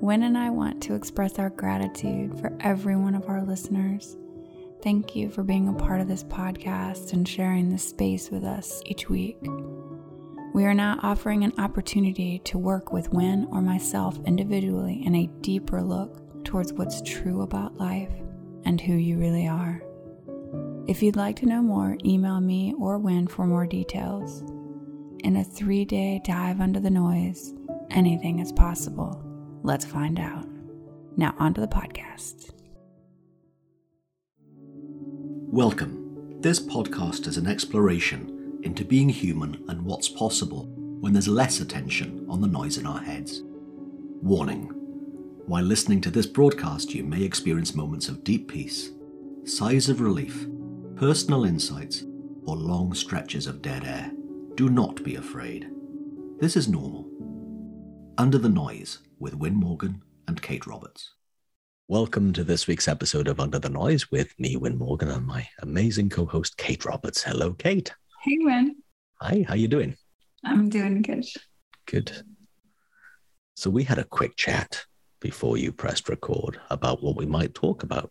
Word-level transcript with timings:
Wyn 0.00 0.22
and 0.22 0.38
I 0.38 0.48
want 0.48 0.82
to 0.84 0.94
express 0.94 1.38
our 1.38 1.50
gratitude 1.50 2.40
for 2.40 2.56
every 2.60 2.96
one 2.96 3.14
of 3.14 3.28
our 3.28 3.42
listeners. 3.42 4.16
Thank 4.82 5.14
you 5.14 5.28
for 5.28 5.42
being 5.42 5.68
a 5.68 5.74
part 5.74 6.00
of 6.00 6.08
this 6.08 6.24
podcast 6.24 7.12
and 7.12 7.28
sharing 7.28 7.68
this 7.68 7.86
space 7.86 8.30
with 8.30 8.42
us 8.42 8.80
each 8.86 9.10
week. 9.10 9.36
We 10.54 10.64
are 10.64 10.72
now 10.72 10.98
offering 11.02 11.44
an 11.44 11.52
opportunity 11.58 12.38
to 12.46 12.56
work 12.56 12.94
with 12.94 13.12
Wyn 13.12 13.46
or 13.50 13.60
myself 13.60 14.18
individually 14.24 15.02
in 15.04 15.14
a 15.14 15.26
deeper 15.42 15.82
look 15.82 16.44
towards 16.44 16.72
what's 16.72 17.02
true 17.02 17.42
about 17.42 17.76
life 17.76 18.10
and 18.64 18.80
who 18.80 18.94
you 18.94 19.18
really 19.18 19.46
are. 19.46 19.82
If 20.88 21.02
you'd 21.02 21.14
like 21.14 21.36
to 21.36 21.46
know 21.46 21.60
more, 21.60 21.98
email 22.06 22.40
me 22.40 22.72
or 22.78 22.96
Wyn 22.98 23.26
for 23.26 23.46
more 23.46 23.66
details. 23.66 24.40
In 25.24 25.36
a 25.36 25.44
three 25.44 25.84
day 25.84 26.22
dive 26.24 26.62
under 26.62 26.80
the 26.80 26.88
noise, 26.88 27.52
anything 27.90 28.38
is 28.38 28.50
possible. 28.50 29.26
Let's 29.62 29.84
find 29.84 30.18
out. 30.18 30.46
Now, 31.18 31.34
on 31.38 31.52
to 31.52 31.60
the 31.60 31.68
podcast. 31.68 32.50
Welcome. 35.52 36.40
This 36.40 36.58
podcast 36.58 37.26
is 37.26 37.36
an 37.36 37.46
exploration 37.46 38.58
into 38.62 38.86
being 38.86 39.10
human 39.10 39.62
and 39.68 39.82
what's 39.82 40.08
possible 40.08 40.64
when 41.00 41.12
there's 41.12 41.28
less 41.28 41.60
attention 41.60 42.24
on 42.30 42.40
the 42.40 42.46
noise 42.46 42.78
in 42.78 42.86
our 42.86 43.02
heads. 43.02 43.42
Warning 44.22 44.70
While 45.46 45.64
listening 45.64 46.00
to 46.02 46.10
this 46.10 46.26
broadcast, 46.26 46.94
you 46.94 47.04
may 47.04 47.22
experience 47.22 47.74
moments 47.74 48.08
of 48.08 48.24
deep 48.24 48.48
peace, 48.48 48.92
sighs 49.44 49.90
of 49.90 50.00
relief, 50.00 50.46
personal 50.96 51.44
insights, 51.44 52.04
or 52.46 52.56
long 52.56 52.94
stretches 52.94 53.46
of 53.46 53.60
dead 53.60 53.84
air. 53.84 54.10
Do 54.54 54.70
not 54.70 55.04
be 55.04 55.16
afraid. 55.16 55.70
This 56.38 56.56
is 56.56 56.66
normal. 56.66 57.10
Under 58.16 58.38
the 58.38 58.48
Noise 58.48 59.00
with 59.20 59.34
Wyn 59.34 59.54
Morgan 59.54 60.02
and 60.26 60.40
Kate 60.40 60.66
Roberts. 60.66 61.12
Welcome 61.88 62.32
to 62.32 62.42
this 62.42 62.66
week's 62.66 62.88
episode 62.88 63.28
of 63.28 63.38
Under 63.38 63.58
the 63.58 63.68
Noise 63.68 64.10
with 64.10 64.34
me, 64.38 64.56
Wyn 64.56 64.78
Morgan, 64.78 65.10
and 65.10 65.26
my 65.26 65.46
amazing 65.60 66.08
co-host 66.08 66.56
Kate 66.56 66.86
Roberts. 66.86 67.22
Hello, 67.22 67.52
Kate. 67.52 67.92
Hey, 68.22 68.38
Wyn. 68.40 68.76
Hi, 69.20 69.44
how 69.46 69.54
you 69.54 69.68
doing? 69.68 69.94
I'm 70.42 70.70
doing 70.70 71.02
good. 71.02 71.26
Good. 71.84 72.12
So 73.56 73.68
we 73.68 73.84
had 73.84 73.98
a 73.98 74.04
quick 74.04 74.36
chat 74.36 74.86
before 75.20 75.58
you 75.58 75.70
pressed 75.70 76.08
record 76.08 76.58
about 76.70 77.02
what 77.02 77.16
we 77.16 77.26
might 77.26 77.52
talk 77.52 77.82
about 77.82 78.10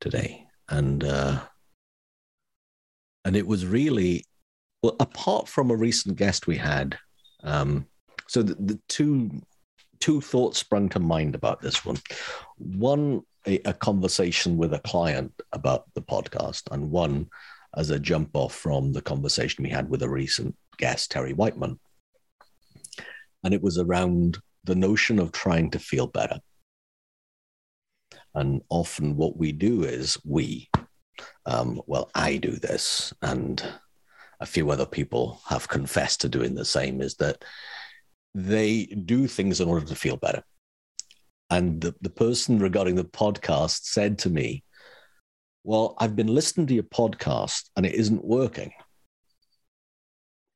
today, 0.00 0.46
and 0.70 1.04
uh, 1.04 1.40
and 3.26 3.36
it 3.36 3.46
was 3.46 3.66
really 3.66 4.24
well, 4.82 4.96
apart 4.98 5.46
from 5.46 5.70
a 5.70 5.76
recent 5.76 6.16
guest 6.16 6.46
we 6.46 6.56
had. 6.56 6.98
Um, 7.42 7.86
so 8.28 8.42
the, 8.42 8.54
the 8.54 8.80
two 8.88 9.42
two 10.00 10.20
thoughts 10.20 10.58
sprung 10.58 10.88
to 10.90 11.00
mind 11.00 11.34
about 11.34 11.60
this 11.60 11.84
one. 11.84 11.98
One, 12.56 13.22
a, 13.46 13.60
a, 13.64 13.72
conversation 13.72 14.56
with 14.56 14.74
a 14.74 14.80
client 14.80 15.32
about 15.52 15.84
the 15.94 16.02
podcast, 16.02 16.70
and 16.70 16.90
one 16.90 17.28
as 17.76 17.90
a 17.90 17.98
jump 17.98 18.30
off 18.34 18.54
from 18.54 18.92
the 18.92 19.02
conversation 19.02 19.64
we 19.64 19.70
had 19.70 19.88
with 19.88 20.02
a 20.02 20.08
recent 20.08 20.56
guest, 20.78 21.10
Terry 21.10 21.32
Whiteman. 21.32 21.78
And 23.44 23.54
it 23.54 23.62
was 23.62 23.78
around 23.78 24.38
the 24.64 24.74
notion 24.74 25.18
of 25.18 25.32
trying 25.32 25.70
to 25.70 25.78
feel 25.78 26.06
better. 26.06 26.40
And 28.34 28.62
often 28.68 29.16
what 29.16 29.36
we 29.36 29.52
do 29.52 29.84
is 29.84 30.18
we, 30.24 30.68
um, 31.46 31.80
well, 31.86 32.10
I 32.14 32.36
do 32.36 32.52
this, 32.52 33.12
and 33.22 33.62
a 34.40 34.46
few 34.46 34.70
other 34.70 34.86
people 34.86 35.40
have 35.48 35.68
confessed 35.68 36.20
to 36.22 36.28
doing 36.28 36.54
the 36.54 36.64
same, 36.64 37.00
is 37.00 37.14
that 37.16 37.44
they 38.34 38.86
do 38.86 39.26
things 39.26 39.60
in 39.60 39.68
order 39.68 39.86
to 39.86 39.94
feel 39.94 40.16
better. 40.16 40.42
And 41.50 41.80
the, 41.80 41.94
the 42.00 42.10
person 42.10 42.58
regarding 42.58 42.94
the 42.94 43.04
podcast 43.04 43.84
said 43.84 44.18
to 44.20 44.30
me, 44.30 44.64
Well, 45.64 45.94
I've 45.98 46.14
been 46.14 46.26
listening 46.26 46.66
to 46.68 46.74
your 46.74 46.82
podcast 46.82 47.70
and 47.76 47.86
it 47.86 47.94
isn't 47.94 48.24
working. 48.24 48.72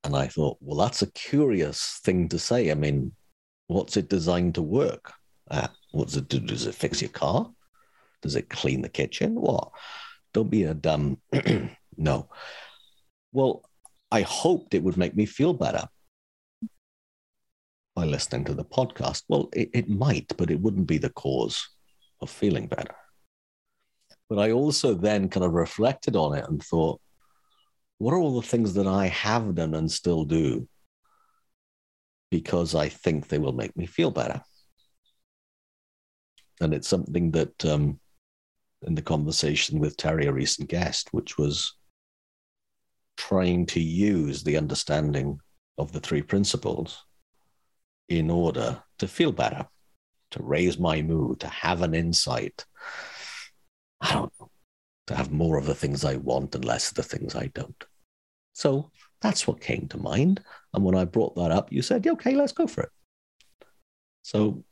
And 0.05 0.15
I 0.15 0.27
thought, 0.27 0.59
Well, 0.61 0.79
that's 0.79 1.03
a 1.03 1.11
curious 1.13 2.01
thing 2.05 2.29
to 2.29 2.39
say. 2.39 2.71
I 2.71 2.75
mean, 2.75 3.13
what's 3.69 3.97
it 3.97 4.09
designed 4.09 4.57
to 4.57 4.63
work? 4.63 5.13
Uh, 5.51 5.69
what's 5.93 6.17
it 6.17 6.29
do? 6.29 6.41
Does 6.41 6.67
it 6.67 6.75
fix 6.75 7.01
your 7.01 7.11
car? 7.11 7.51
Does 8.21 8.37
it 8.37 8.51
clean 8.51 8.83
the 8.83 8.89
kitchen? 8.89 9.35
What? 9.35 9.71
Don't 10.35 10.51
be 10.51 10.65
a 10.65 10.75
dumb. 10.75 11.19
no. 11.97 12.29
Well, 13.33 13.65
I 14.11 14.23
hoped 14.23 14.75
it 14.75 14.83
would 14.83 14.99
make 14.99 15.17
me 15.17 15.25
feel 15.25 15.55
better 15.55 15.89
by 18.03 18.09
listening 18.09 18.45
to 18.45 18.53
the 18.53 18.65
podcast. 18.65 19.23
Well, 19.29 19.49
it, 19.53 19.71
it 19.73 19.89
might, 19.89 20.37
but 20.37 20.51
it 20.51 20.61
wouldn't 20.61 20.89
be 20.89 20.99
the 20.99 21.11
cause 21.11 21.69
of 22.21 22.31
feeling 22.31 22.67
better. 22.67 22.97
But 24.29 24.41
I 24.41 24.51
also 24.51 24.95
then 24.95 25.29
kind 25.29 25.47
of 25.47 25.53
reflected 25.53 26.17
on 26.17 26.37
it 26.37 26.45
and 26.49 26.61
thought, 26.61 27.01
what 27.99 28.13
are 28.13 28.19
all 28.19 28.41
the 28.41 28.47
things 28.47 28.75
that 28.75 28.89
I 28.89 29.07
have 29.07 29.55
done 29.55 29.75
and 29.75 29.89
still 29.89 30.25
do 30.25 30.69
because 32.29 32.75
I 32.75 32.89
think 32.89 33.29
they 33.29 33.39
will 33.39 33.53
make 33.53 33.77
me 33.77 33.87
feel 33.87 34.11
better? 34.11 34.43
And 36.61 36.75
it's 36.75 36.89
something 36.89 37.31
that, 37.33 37.65
um, 37.65 38.01
in 38.85 38.97
the 38.97 39.03
conversation 39.03 39.79
with 39.79 39.97
Terry, 39.97 40.27
a 40.27 40.33
recent 40.33 40.69
guest, 40.69 41.11
which 41.13 41.39
was 41.39 41.73
trying 43.17 43.67
to 43.67 43.81
use 43.81 44.43
the 44.43 44.57
understanding 44.57 45.39
of 45.79 45.93
the 45.93 46.01
three 46.01 46.23
principles 46.23 47.05
in 48.19 48.31
order 48.31 48.83
to 48.99 49.09
feel 49.09 49.33
better, 49.33 49.67
to 50.33 50.43
raise 50.43 50.79
my 50.79 51.03
mood, 51.03 51.41
to 51.41 51.49
have 51.49 51.83
an 51.83 51.95
insight. 51.95 52.65
I 54.01 54.15
don't 54.15 54.33
know, 54.41 54.51
to 55.07 55.15
have 55.15 55.31
more 55.31 55.59
of 55.59 55.67
the 55.67 55.75
things 55.75 56.05
I 56.05 56.17
want 56.17 56.55
and 56.55 56.65
less 56.65 56.91
of 56.91 56.95
the 56.97 57.03
things 57.03 57.35
I 57.35 57.47
don't. 57.55 57.85
So 58.53 58.91
that's 59.21 59.47
what 59.47 59.61
came 59.61 59.89
to 59.89 59.99
mind. 59.99 60.43
And 60.75 60.85
when 60.85 60.97
I 60.97 61.05
brought 61.05 61.37
that 61.37 61.51
up, 61.51 61.73
you 61.73 61.83
said, 61.83 62.05
yeah, 62.05 62.13
okay, 62.13 62.35
let's 62.35 62.53
go 62.53 62.67
for 62.67 62.83
it. 62.83 62.91
So 64.23 64.65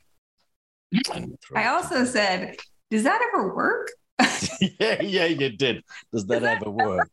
I 1.55 1.67
also 1.69 2.05
said, 2.05 2.57
does 2.91 3.05
that 3.05 3.21
ever 3.33 3.55
work? 3.55 3.91
yeah, 4.81 5.03
yeah, 5.03 5.25
you 5.27 5.51
did. 5.51 5.85
Does 6.13 6.27
that, 6.27 6.43
that 6.43 6.63
ever 6.63 6.71
work? 6.71 7.09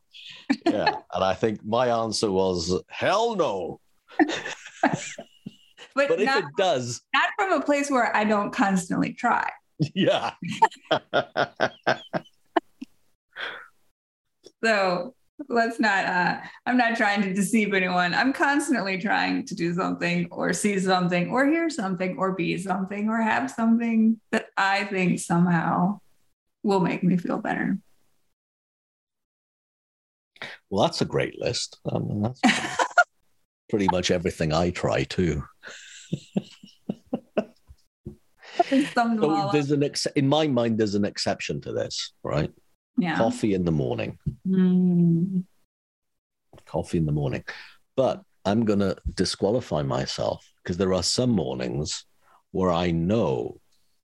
yeah. 0.66 0.96
And 1.14 1.24
I 1.24 1.34
think 1.34 1.64
my 1.64 1.88
answer 1.88 2.32
was, 2.32 2.82
hell 2.90 3.36
no. 3.36 3.80
But, 5.98 6.10
but 6.10 6.20
not, 6.20 6.38
if 6.38 6.44
it 6.46 6.50
does, 6.58 7.02
not 7.14 7.30
from 7.38 7.52
a 7.54 7.62
place 7.64 7.90
where 7.90 8.16
I 8.16 8.24
don't 8.24 8.52
constantly 8.52 9.14
try. 9.14 9.50
Yeah. 9.94 10.34
so 14.64 15.14
let's 15.50 15.80
not 15.80 16.06
uh 16.06 16.40
i'm 16.66 16.78
not 16.78 16.98
trying 16.98 17.22
to 17.22 17.32
deceive 17.32 17.74
anyone 17.74 18.14
i'm 18.16 18.34
constantly 18.34 18.98
trying 18.98 19.46
to 19.46 19.54
do 19.54 19.72
something 19.74 20.28
or 20.32 20.52
see 20.52 20.80
something 20.80 21.30
or 21.30 21.46
hear 21.46 21.70
something 21.70 22.18
or 22.18 22.32
be 22.34 22.58
something 22.58 23.08
or 23.08 23.22
have 23.22 23.52
something 23.52 24.20
that 24.32 24.48
i 24.58 24.84
think 24.86 25.20
somehow 25.20 26.00
will 26.64 26.80
make 26.80 27.04
me 27.04 27.18
feel 27.18 27.38
better 27.38 27.78
well 30.72 30.84
that's 30.84 31.02
a 31.02 31.06
great 31.06 31.40
list 31.40 31.80
um, 31.92 32.22
that's 32.24 32.42
pretty 33.70 33.88
much 33.92 34.10
everything 34.10 34.52
i 34.52 34.72
try 34.72 35.04
too 35.04 35.44
so 39.22 39.52
there's 39.52 39.72
an 39.72 39.84
ex- 39.84 40.08
in 40.16 40.28
my 40.28 40.48
mind 40.48 40.78
there's 40.78 40.96
an 40.96 41.06
exception 41.06 41.62
to 41.62 41.72
this 41.72 42.14
right? 42.24 42.52
Yeah. 43.00 43.16
Coffee 43.16 43.54
in 43.54 43.64
the 43.64 43.72
morning. 43.72 44.18
Mm. 44.48 45.44
coffee 46.66 46.98
in 46.98 47.06
the 47.06 47.12
morning. 47.12 47.44
But 47.96 48.24
i'm 48.46 48.64
going 48.64 48.80
to 48.80 48.96
disqualify 49.14 49.84
myself 49.84 50.50
because 50.64 50.78
there 50.78 50.94
are 50.94 51.04
some 51.04 51.32
mornings 51.32 52.06
where 52.52 52.72
i 52.72 52.92
know 52.92 53.60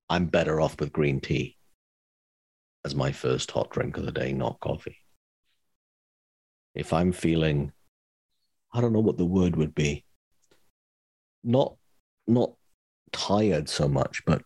i'm 0.10 0.26
better 0.26 0.60
off 0.60 0.78
with 0.80 0.92
green 0.92 1.22
tea 1.22 1.56
as 2.86 2.94
my 2.94 3.12
first 3.12 3.50
hot 3.52 3.70
drink 3.72 3.96
of 3.98 4.06
the 4.06 4.12
day 4.12 4.34
not 4.34 4.60
coffee. 4.60 4.98
If 6.76 6.92
i'm 6.92 7.12
feeling 7.14 7.72
i 8.74 8.82
don't 8.82 8.94
know 8.94 9.00
what 9.08 9.18
the 9.18 9.26
word 9.26 9.56
would 9.56 9.74
be 9.74 10.04
not 11.44 11.76
not 12.28 12.54
tired 13.12 13.70
so 13.70 13.88
much, 13.88 14.24
but 14.26 14.42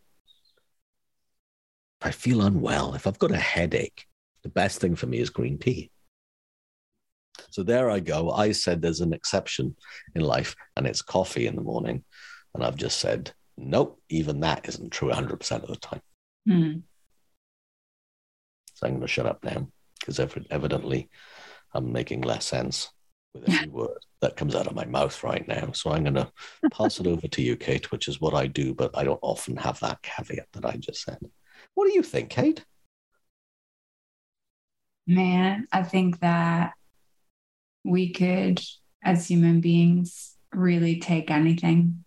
I 2.02 2.12
feel 2.12 2.42
unwell. 2.42 2.94
If 2.94 3.08
I've 3.08 3.20
got 3.20 3.32
a 3.32 3.38
headache, 3.38 4.06
the 4.44 4.50
best 4.50 4.80
thing 4.80 4.96
for 4.96 5.08
me 5.08 5.20
is 5.20 5.30
green 5.30 5.58
tea. 5.58 5.92
So 7.50 7.64
there 7.64 7.90
I 7.90 8.00
go. 8.00 8.32
I 8.32 8.52
said 8.52 8.82
there's 8.82 9.02
an 9.02 9.14
exception 9.14 9.76
in 10.16 10.22
life, 10.22 10.56
and 10.76 10.86
it's 10.86 11.02
coffee 11.02 11.48
in 11.48 11.56
the 11.56 11.62
morning. 11.62 12.04
And 12.54 12.64
I've 12.64 12.76
just 12.76 13.00
said, 13.00 13.32
nope, 13.58 14.00
even 14.10 14.40
that 14.42 14.68
isn't 14.68 14.92
true 14.92 15.10
100% 15.10 15.64
of 15.64 15.68
the 15.68 15.76
time. 15.76 16.02
Mm. 16.48 16.82
So 18.74 18.86
I'm 18.86 18.94
going 18.94 19.02
to 19.02 19.08
shut 19.08 19.26
up 19.26 19.44
now 19.44 19.68
because 20.00 20.20
evidently 20.20 21.10
I'm 21.74 21.92
making 21.92 22.22
less 22.22 22.46
sense 22.46 22.90
with 23.34 23.50
every 23.50 23.68
word. 23.72 23.98
That 24.22 24.36
comes 24.36 24.56
out 24.56 24.68
of 24.68 24.76
my 24.76 24.86
mouth 24.86 25.24
right 25.24 25.48
now. 25.48 25.72
So 25.72 25.92
I'm 25.92 26.04
going 26.04 26.14
to 26.16 26.32
pass 26.72 27.00
it 27.00 27.08
over 27.08 27.28
to 27.28 27.42
you, 27.42 27.56
Kate, 27.56 27.92
which 27.92 28.08
is 28.08 28.22
what 28.22 28.34
I 28.34 28.48
do, 28.48 28.74
but 28.74 28.98
I 28.98 29.04
don't 29.04 29.20
often 29.22 29.58
have 29.58 29.80
that 29.82 30.02
caveat 30.02 30.48
that 30.54 30.66
I 30.66 30.78
just 30.78 31.04
said. 31.04 31.20
What 31.74 31.88
do 31.88 31.94
you 31.94 32.04
think, 32.04 32.30
Kate? 32.30 32.64
Man, 35.06 35.68
I 35.72 35.84
think 35.84 36.20
that 36.20 36.74
we 37.84 38.12
could, 38.12 38.62
as 39.04 39.28
human 39.28 39.62
beings, 39.62 40.36
really 40.54 41.00
take 41.00 41.32
anything, 41.32 42.04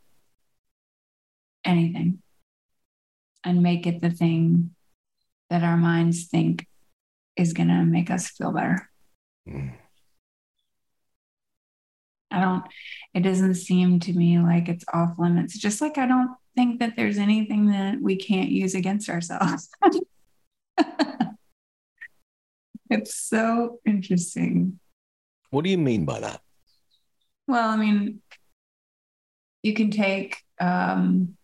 anything, 1.65 2.23
and 3.43 3.63
make 3.63 3.87
it 3.87 4.01
the 4.03 4.11
thing 4.11 4.75
that 5.49 5.63
our 5.63 5.77
minds 5.77 6.27
think 6.27 6.67
is 7.37 7.55
going 7.55 7.69
to 7.69 7.85
make 7.85 8.11
us 8.11 8.29
feel 8.29 8.53
better. 8.53 8.91
Mm. 9.49 9.75
I 12.31 12.41
don't, 12.41 12.65
it 13.15 13.21
doesn't 13.21 13.55
seem 13.55 14.01
to 14.01 14.13
me 14.13 14.39
like 14.39 14.69
it's 14.69 14.85
off 14.93 15.19
limits. 15.19 15.59
Just 15.59 15.81
like 15.81 15.99
I 15.99 16.07
don't 16.07 16.31
think 16.57 16.81
that 16.81 16.97
there's 16.97 17.19
anything 17.19 17.67
that 17.69 18.01
we 18.01 18.17
can't 18.17 18.51
use 18.51 18.75
against 18.75 19.09
ourselves. 19.09 19.69
it's 22.91 23.15
so 23.15 23.81
interesting. 23.85 24.79
What 25.51 25.65
do 25.65 25.71
you 25.71 25.79
mean 25.79 26.05
by 26.05 26.21
that? 26.21 26.41
Well, 27.47 27.71
I 27.71 27.77
mean, 27.77 28.23
you 29.63 29.75
can 29.75 29.91
take, 29.91 30.37
um, 30.61 31.37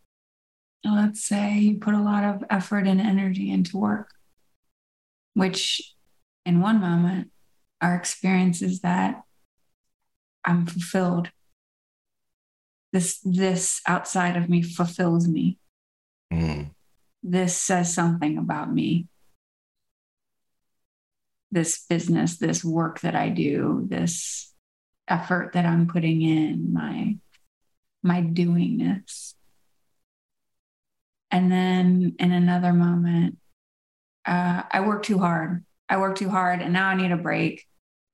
let's 0.84 1.24
say 1.24 1.58
you 1.58 1.78
put 1.78 1.94
a 1.94 2.00
lot 2.00 2.22
of 2.24 2.44
effort 2.48 2.86
and 2.86 3.00
energy 3.00 3.50
into 3.50 3.76
work, 3.76 4.10
which 5.34 5.94
in 6.44 6.60
one 6.60 6.80
moment, 6.80 7.32
our 7.80 7.96
experience 7.96 8.62
is 8.62 8.80
that 8.80 9.22
I'm 10.46 10.64
fulfilled. 10.64 11.30
This 12.92 13.18
this 13.24 13.82
outside 13.86 14.36
of 14.36 14.48
me 14.48 14.62
fulfills 14.62 15.26
me. 15.26 15.58
Mm. 16.32 16.70
This 17.22 17.56
says 17.56 17.92
something 17.92 18.38
about 18.38 18.72
me. 18.72 19.08
This 21.50 21.84
business, 21.84 22.38
this 22.38 22.64
work 22.64 23.00
that 23.00 23.16
I 23.16 23.28
do, 23.28 23.84
this 23.88 24.54
effort 25.08 25.52
that 25.54 25.66
I'm 25.66 25.88
putting 25.88 26.22
in, 26.22 26.72
my 26.72 27.16
my 28.02 28.22
doingness. 28.22 29.34
And 31.30 31.50
then 31.50 32.14
in 32.20 32.30
another 32.30 32.72
moment, 32.72 33.38
uh, 34.24 34.62
I 34.70 34.80
work 34.80 35.02
too 35.02 35.18
hard. 35.18 35.64
I 35.88 35.98
work 35.98 36.16
too 36.16 36.28
hard 36.30 36.62
and 36.62 36.72
now 36.72 36.88
I 36.88 36.94
need 36.94 37.12
a 37.12 37.16
break 37.16 37.66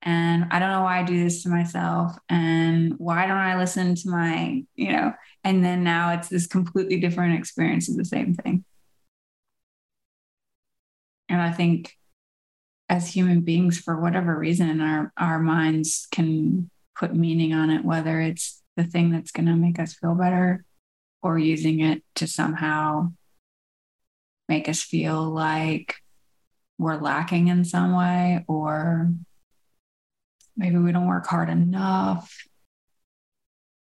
and 0.03 0.47
I 0.51 0.59
don't 0.59 0.71
know 0.71 0.83
why 0.83 1.01
I 1.01 1.05
do 1.05 1.23
this 1.23 1.45
to 1.45 1.49
myself 1.49 2.17
and 2.29 2.95
why 2.99 3.27
don't 3.27 3.37
I 3.37 3.57
listen 3.57 3.95
to 3.95 4.11
my, 4.11 4.65
you 4.75 4.93
know, 4.93 5.13
and 5.45 5.65
then 5.65 5.85
now 5.85 6.13
it's 6.15 6.29
this 6.29 6.49
completely 6.49 6.99
different 6.99 7.39
experience 7.39 7.89
of 7.89 7.97
the 7.97 8.05
same 8.05 8.35
thing. 8.35 8.65
And 11.29 11.41
I 11.41 11.53
think 11.53 11.97
as 12.89 13.09
human 13.09 13.43
beings, 13.43 13.79
for 13.79 13.99
whatever 13.99 14.37
reason, 14.37 14.81
our, 14.81 15.13
our 15.17 15.39
minds 15.39 16.09
can 16.11 16.69
put 16.99 17.15
meaning 17.15 17.53
on 17.53 17.71
it, 17.71 17.85
whether 17.85 18.21
it's 18.21 18.61
the 18.77 18.85
thing 18.85 19.13
that's 19.13 19.31
going 19.31 19.47
to 19.47 19.55
make 19.55 19.79
us 19.79 19.95
feel 19.95 20.15
better 20.15 20.65
or 21.23 21.39
using 21.39 21.81
it 21.81 22.03
to 22.17 22.27
somehow 22.27 23.13
make 24.49 24.69
us 24.69 24.83
feel 24.83 25.23
like 25.23 25.95
we're 26.77 27.01
lacking 27.01 27.49
in 27.49 27.65
some 27.65 27.97
way 27.97 28.45
or 28.49 29.13
maybe 30.57 30.79
we 30.79 30.93
don't 30.93 31.09
work 31.09 31.27
hard 31.27 31.49
enough. 31.49 32.47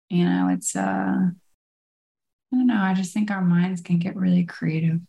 You 0.10 0.26
know, 0.26 0.50
it's, 0.50 0.76
uh, 0.76 1.30
I 2.54 2.58
don't 2.58 2.68
know. 2.68 2.82
I 2.82 2.94
just 2.94 3.14
think 3.14 3.32
our 3.32 3.42
minds 3.42 3.82
can 3.82 4.00
get 4.00 4.16
really 4.16 4.46
creative 4.46 5.00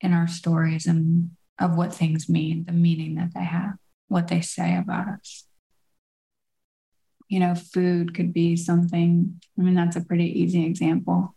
in 0.00 0.12
our 0.12 0.28
stories 0.28 0.86
and 0.86 1.30
of 1.58 1.76
what 1.76 1.94
things 1.94 2.28
mean, 2.28 2.64
the 2.64 2.72
meaning 2.72 3.14
that 3.16 3.32
they 3.34 3.44
have, 3.44 3.74
what 4.08 4.28
they 4.28 4.40
say 4.40 4.76
about 4.76 5.08
us. 5.08 5.44
You 7.28 7.40
know, 7.40 7.54
food 7.54 8.14
could 8.14 8.32
be 8.32 8.56
something, 8.56 9.40
I 9.58 9.62
mean, 9.62 9.74
that's 9.74 9.96
a 9.96 10.04
pretty 10.04 10.40
easy 10.40 10.64
example. 10.64 11.34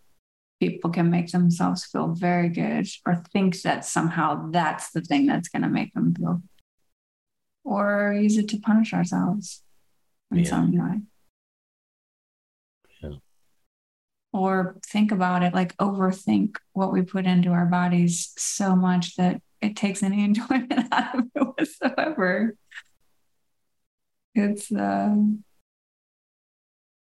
People 0.60 0.90
can 0.90 1.10
make 1.10 1.31
themselves 1.31 1.86
feel 1.86 2.10
very 2.10 2.50
good 2.50 2.88
or 3.06 3.24
think 3.31 3.62
that 3.62 3.86
somehow 3.86 4.52
that's 4.52 4.92
the 4.92 5.02
thing 5.02 5.26
that's 5.26 5.50
going 5.50 5.64
to 5.64 5.70
make 5.70 5.94
them 5.94 6.14
feel 6.14 6.42
or 7.63 8.13
use 8.19 8.38
it 8.38 8.50
to 8.50 8.59
punish 8.59 8.94
ourselves 8.94 9.63
in 10.31 10.39
yeah. 10.39 10.50
some 10.50 10.71
way. 10.75 11.01
Yeah. 13.01 13.17
Or 14.33 14.77
think 14.85 15.11
about 15.11 15.44
it 15.44 15.53
like 15.53 15.75
overthink 15.77 16.56
what 16.73 16.94
we 16.94 17.01
put 17.01 17.25
into 17.25 17.50
our 17.50 17.65
bodies 17.65 18.33
so 18.38 18.75
much 18.75 19.15
that 19.15 19.41
it 19.61 19.75
takes 19.75 20.03
any 20.03 20.23
enjoyment 20.25 20.88
out 20.91 21.19
of 21.19 21.25
it 21.35 21.44
whatsoever. 21.44 22.56
It's 24.35 24.71
uh 24.71 25.15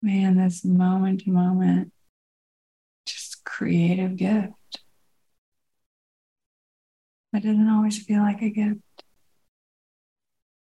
man, 0.01 0.37
this 0.37 0.63
moment 0.63 1.21
to 1.21 1.31
moment, 1.31 1.91
just 3.07 3.43
creative 3.43 4.15
gift. 4.15 4.53
But 7.31 7.43
it 7.43 7.47
doesn't 7.47 7.69
always 7.69 8.01
feel 8.03 8.21
like 8.21 8.41
a 8.41 8.49
gift 8.49 8.79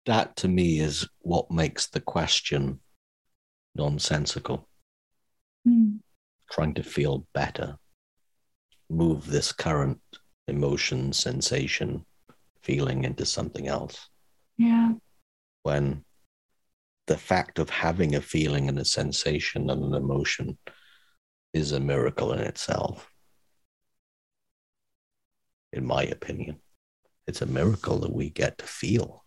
that 0.07 0.35
to 0.37 0.47
me 0.47 0.79
is 0.79 1.07
what 1.19 1.51
makes 1.51 1.87
the 1.87 1.99
question 2.01 2.79
nonsensical. 3.75 4.67
Mm. 5.67 5.99
Trying 6.51 6.73
to 6.75 6.83
feel 6.83 7.27
better, 7.33 7.77
move 8.89 9.27
this 9.27 9.51
current 9.51 10.01
emotion, 10.47 11.13
sensation, 11.13 12.05
feeling 12.63 13.03
into 13.03 13.25
something 13.25 13.67
else. 13.67 14.09
Yeah. 14.57 14.93
When 15.63 16.03
the 17.07 17.17
fact 17.17 17.59
of 17.59 17.69
having 17.69 18.15
a 18.15 18.21
feeling 18.21 18.69
and 18.69 18.79
a 18.79 18.85
sensation 18.85 19.69
and 19.69 19.83
an 19.83 19.93
emotion 19.93 20.57
is 21.53 21.71
a 21.71 21.79
miracle 21.79 22.33
in 22.33 22.39
itself. 22.39 23.09
In 25.73 25.85
my 25.85 26.03
opinion, 26.03 26.57
it's 27.27 27.41
a 27.41 27.45
miracle 27.45 27.99
that 27.99 28.13
we 28.13 28.29
get 28.29 28.57
to 28.57 28.65
feel. 28.65 29.25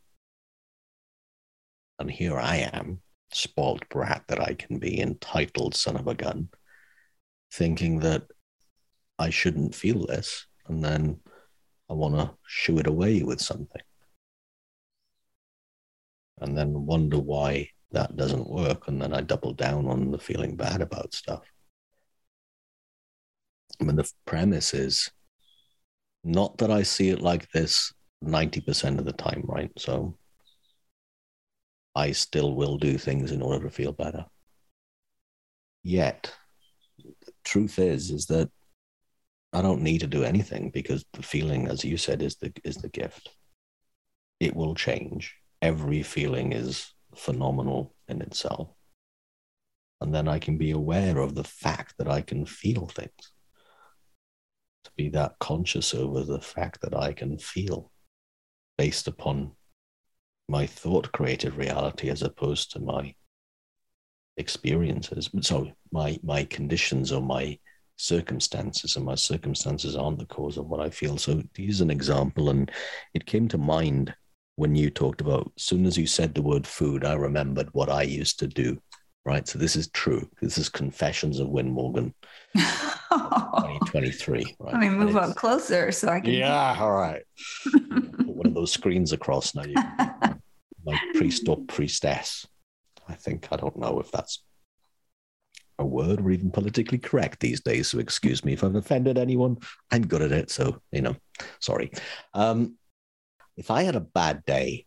And 2.00 2.10
here 2.10 2.38
I 2.38 2.70
am, 2.72 3.02
spoiled 3.30 3.86
brat 3.90 4.24
that 4.28 4.40
I 4.40 4.54
can 4.54 4.78
be, 4.78 5.00
entitled 5.00 5.74
son 5.74 5.96
of 5.96 6.08
a 6.08 6.14
gun, 6.14 6.48
thinking 7.52 8.00
that 8.00 8.22
I 9.18 9.28
shouldn't 9.28 9.74
feel 9.74 10.06
this. 10.06 10.46
And 10.66 10.82
then 10.82 11.20
I 11.90 11.92
want 11.92 12.14
to 12.14 12.34
shoo 12.46 12.78
it 12.78 12.86
away 12.86 13.22
with 13.22 13.38
something. 13.38 13.82
And 16.40 16.56
then 16.56 16.86
wonder 16.86 17.18
why 17.18 17.68
that 17.90 18.16
doesn't 18.16 18.48
work. 18.48 18.88
And 18.88 19.02
then 19.02 19.12
I 19.12 19.20
double 19.20 19.52
down 19.52 19.86
on 19.86 20.10
the 20.10 20.18
feeling 20.18 20.56
bad 20.56 20.80
about 20.80 21.12
stuff. 21.12 21.42
I 23.78 23.84
mean, 23.84 23.96
the 23.96 24.10
premise 24.24 24.72
is 24.72 25.10
not 26.24 26.56
that 26.58 26.70
I 26.70 26.82
see 26.82 27.10
it 27.10 27.20
like 27.20 27.50
this 27.50 27.92
90% 28.24 28.98
of 28.98 29.04
the 29.04 29.12
time, 29.12 29.42
right? 29.44 29.70
So 29.76 30.16
I 31.94 32.12
still 32.12 32.54
will 32.54 32.78
do 32.78 32.98
things 32.98 33.32
in 33.32 33.42
order 33.42 33.64
to 33.64 33.70
feel 33.70 33.92
better. 33.92 34.26
Yet, 35.82 36.32
the 36.98 37.32
truth 37.44 37.78
is, 37.78 38.10
is 38.10 38.26
that 38.26 38.50
I 39.52 39.62
don't 39.62 39.82
need 39.82 40.00
to 40.00 40.06
do 40.06 40.22
anything 40.22 40.70
because 40.70 41.04
the 41.12 41.22
feeling, 41.22 41.66
as 41.66 41.84
you 41.84 41.96
said, 41.96 42.22
is 42.22 42.36
the 42.36 42.52
is 42.64 42.76
the 42.76 42.88
gift. 42.88 43.30
It 44.38 44.54
will 44.54 44.74
change. 44.74 45.34
Every 45.60 46.02
feeling 46.02 46.52
is 46.52 46.92
phenomenal 47.14 47.94
in 48.08 48.22
itself. 48.22 48.68
And 50.00 50.14
then 50.14 50.28
I 50.28 50.38
can 50.38 50.56
be 50.56 50.70
aware 50.70 51.18
of 51.18 51.34
the 51.34 51.44
fact 51.44 51.94
that 51.98 52.08
I 52.08 52.22
can 52.22 52.46
feel 52.46 52.86
things. 52.86 53.32
To 54.84 54.90
be 54.96 55.08
that 55.10 55.38
conscious 55.40 55.92
over 55.92 56.24
the 56.24 56.40
fact 56.40 56.80
that 56.82 56.94
I 56.94 57.12
can 57.12 57.38
feel 57.38 57.90
based 58.78 59.08
upon 59.08 59.52
my 60.50 60.66
thought 60.66 61.12
created 61.12 61.54
reality 61.54 62.10
as 62.10 62.22
opposed 62.22 62.72
to 62.72 62.80
my 62.80 63.14
experiences. 64.36 65.30
So 65.42 65.70
my 65.92 66.18
my 66.22 66.44
conditions 66.44 67.12
or 67.12 67.22
my 67.22 67.58
circumstances, 67.96 68.96
and 68.96 69.04
my 69.04 69.14
circumstances 69.14 69.94
aren't 69.94 70.18
the 70.18 70.26
cause 70.26 70.58
of 70.58 70.66
what 70.66 70.80
I 70.80 70.90
feel. 70.90 71.16
So 71.18 71.42
to 71.54 71.62
use 71.62 71.80
an 71.80 71.90
example, 71.90 72.50
and 72.50 72.70
it 73.14 73.26
came 73.26 73.46
to 73.48 73.58
mind 73.58 74.12
when 74.56 74.74
you 74.74 74.90
talked 74.90 75.20
about 75.20 75.52
as 75.56 75.62
soon 75.62 75.86
as 75.86 75.96
you 75.96 76.06
said 76.06 76.34
the 76.34 76.42
word 76.42 76.66
food, 76.66 77.04
I 77.04 77.14
remembered 77.14 77.68
what 77.72 77.88
I 77.88 78.02
used 78.02 78.40
to 78.40 78.48
do. 78.48 78.80
Right. 79.24 79.46
So 79.46 79.58
this 79.58 79.76
is 79.76 79.90
true. 79.90 80.28
This 80.40 80.56
is 80.56 80.70
Confessions 80.70 81.40
of 81.40 81.50
Wyn 81.50 81.70
Morgan. 81.70 82.14
2023. 82.54 84.46
Right? 84.58 84.72
Let 84.72 84.80
me 84.80 84.88
move 84.88 85.16
up 85.16 85.36
closer 85.36 85.92
so 85.92 86.08
I 86.08 86.20
can. 86.20 86.32
Yeah, 86.32 86.76
all 86.78 86.92
right. 86.92 87.22
Put 87.72 88.26
one 88.26 88.46
of 88.46 88.54
those 88.54 88.72
screens 88.72 89.12
across 89.12 89.54
now. 89.54 89.64
You 89.64 89.74
my 90.84 90.98
priest 91.14 91.48
or 91.48 91.58
priestess. 91.66 92.46
I 93.08 93.14
think. 93.14 93.48
I 93.50 93.56
don't 93.56 93.78
know 93.78 94.00
if 94.00 94.10
that's 94.12 94.42
a 95.78 95.84
word 95.84 96.20
or 96.20 96.30
even 96.30 96.50
politically 96.50 96.98
correct 96.98 97.40
these 97.40 97.60
days. 97.60 97.88
So 97.88 97.98
excuse 97.98 98.44
me 98.44 98.52
if 98.52 98.62
I've 98.62 98.76
offended 98.76 99.18
anyone. 99.18 99.56
I'm 99.90 100.06
good 100.06 100.22
at 100.22 100.30
it. 100.30 100.50
So, 100.50 100.80
you 100.92 101.00
know, 101.00 101.16
sorry. 101.58 101.90
Um, 102.34 102.76
if 103.56 103.70
I 103.70 103.82
had 103.82 103.96
a 103.96 104.00
bad 104.00 104.44
day, 104.44 104.86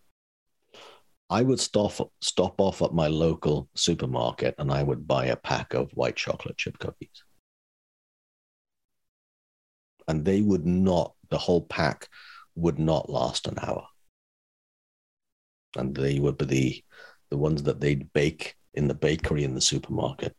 I 1.30 1.42
would 1.42 1.60
stop 1.60 2.12
stop 2.22 2.62
off 2.62 2.82
at 2.82 2.94
my 2.94 3.08
local 3.08 3.70
supermarket 3.76 4.56
and 4.60 4.72
I 4.72 4.84
would 4.84 5.08
buy 5.08 5.26
a 5.28 5.36
pack 5.36 5.74
of 5.74 5.92
white 5.94 6.16
chocolate 6.16 6.58
chip 6.58 6.78
cookies. 6.78 7.24
And 10.08 10.24
they 10.24 10.42
would 10.42 10.66
not, 10.66 11.16
the 11.30 11.38
whole 11.38 11.66
pack 11.66 12.08
would 12.56 12.78
not 12.78 13.10
last 13.10 13.48
an 13.48 13.58
hour. 13.60 13.88
And 15.76 15.96
they 15.96 16.20
would 16.20 16.38
be 16.38 16.46
the, 16.46 16.84
the 17.32 17.38
ones 17.38 17.64
that 17.64 17.80
they'd 17.80 18.12
bake 18.14 18.56
in 18.74 18.88
the 18.88 18.94
bakery 18.94 19.44
in 19.44 19.56
the 19.56 19.62
supermarket. 19.62 20.36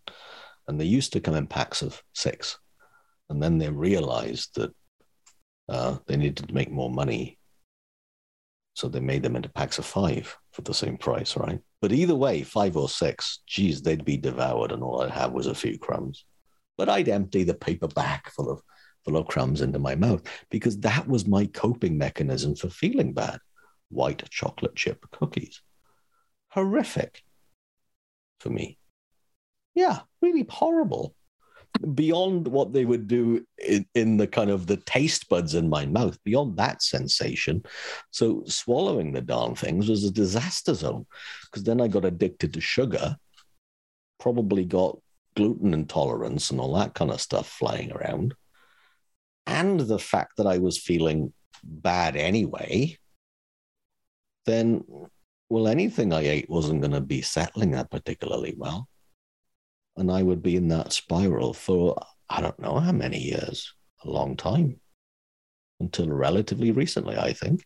And 0.67 0.81
they 0.81 0.85
used 0.85 1.13
to 1.13 1.21
come 1.21 1.35
in 1.35 1.47
packs 1.47 1.83
of 1.83 2.03
six. 2.15 2.59
And 3.29 3.43
then 3.43 3.59
they 3.59 3.69
realized 3.69 4.55
that 4.57 4.75
uh, 5.69 5.99
they 6.07 6.17
needed 6.17 6.49
to 6.49 6.55
make 6.55 6.71
more 6.71 6.91
money. 6.91 7.39
So 8.75 8.89
they 8.89 9.01
made 9.01 9.23
them 9.23 9.37
into 9.37 9.49
packs 9.49 9.79
of 9.79 9.87
five 9.87 10.37
for 10.53 10.63
the 10.63 10.75
same 10.75 10.97
price, 10.97 11.37
right? 11.37 11.61
But 11.81 11.93
either 11.93 12.15
way, 12.15 12.43
five 12.43 12.77
or 12.77 12.89
six, 12.89 13.41
geez, 13.47 13.83
they'd 13.83 14.05
be 14.05 14.17
devoured, 14.17 14.73
and 14.73 14.83
all 14.83 15.03
I'd 15.03 15.11
have 15.11 15.33
was 15.33 15.47
a 15.47 15.55
few 15.55 15.79
crumbs. 15.79 16.25
But 16.77 16.89
I'd 16.89 17.09
empty 17.09 17.45
the 17.45 17.55
paper 17.55 17.89
bag 17.89 18.29
full 18.31 18.51
of 18.51 18.63
full 19.05 19.17
of 19.17 19.27
crumbs 19.27 19.61
into 19.61 19.79
my 19.79 19.95
mouth 19.95 20.23
because 20.51 20.79
that 20.81 21.07
was 21.07 21.27
my 21.27 21.47
coping 21.47 21.99
mechanism 21.99 22.57
for 22.57 22.71
feeling 22.71 23.13
bad. 23.13 23.39
White 23.91 24.29
chocolate 24.31 24.77
chip 24.77 25.05
cookies. 25.11 25.61
Horrific 26.49 27.23
for 28.41 28.51
me. 28.51 28.79
Yeah, 29.75 30.01
really 30.23 30.47
horrible. 30.49 31.15
Beyond 31.95 32.47
what 32.47 32.73
they 32.73 32.85
would 32.85 33.09
do 33.09 33.45
in, 33.59 33.85
in 33.95 34.17
the 34.17 34.29
kind 34.29 34.51
of 34.51 34.67
the 34.67 34.77
taste 34.77 35.29
buds 35.29 35.55
in 35.55 35.69
my 35.69 35.87
mouth, 35.87 36.23
beyond 36.23 36.57
that 36.57 36.83
sensation. 36.83 37.65
So 38.13 38.45
swallowing 38.47 39.13
the 39.13 39.21
darn 39.21 39.57
things 39.57 39.89
was 39.89 40.05
a 40.05 40.13
disaster 40.13 40.75
zone 40.75 41.07
because 41.45 41.65
then 41.65 41.81
I 41.81 41.89
got 41.89 42.05
addicted 42.05 42.55
to 42.55 42.61
sugar, 42.61 43.17
probably 44.21 44.65
got 44.65 44.99
gluten 45.35 45.75
intolerance 45.75 46.51
and 46.51 46.61
all 46.61 46.75
that 46.75 46.95
kind 46.95 47.11
of 47.11 47.21
stuff 47.21 47.49
flying 47.49 47.91
around. 47.91 48.35
And 49.47 49.81
the 49.81 49.99
fact 49.99 50.37
that 50.37 50.47
I 50.47 50.59
was 50.59 50.79
feeling 50.79 51.33
bad 51.65 52.17
anyway, 52.17 52.97
then, 54.47 54.85
well, 55.49 55.69
anything 55.69 56.13
I 56.13 56.23
ate 56.23 56.51
wasn't 56.51 56.81
going 56.81 56.93
to 56.93 57.01
be 57.01 57.23
settling 57.23 57.73
that 57.73 57.91
particularly 57.91 58.55
well 58.57 58.89
and 59.97 60.11
I 60.11 60.23
would 60.23 60.43
be 60.43 60.57
in 60.57 60.69
that 60.69 60.93
spiral 60.93 61.53
for 61.53 61.97
I 62.29 62.41
don't 62.41 62.59
know 62.59 62.79
how 62.79 62.93
many 62.93 63.19
years, 63.19 63.75
a 64.05 64.11
long 64.11 64.37
time, 64.37 64.81
until 65.81 66.09
relatively 66.09 66.71
recently, 66.73 67.17
I 67.17 67.33
think. 67.33 67.65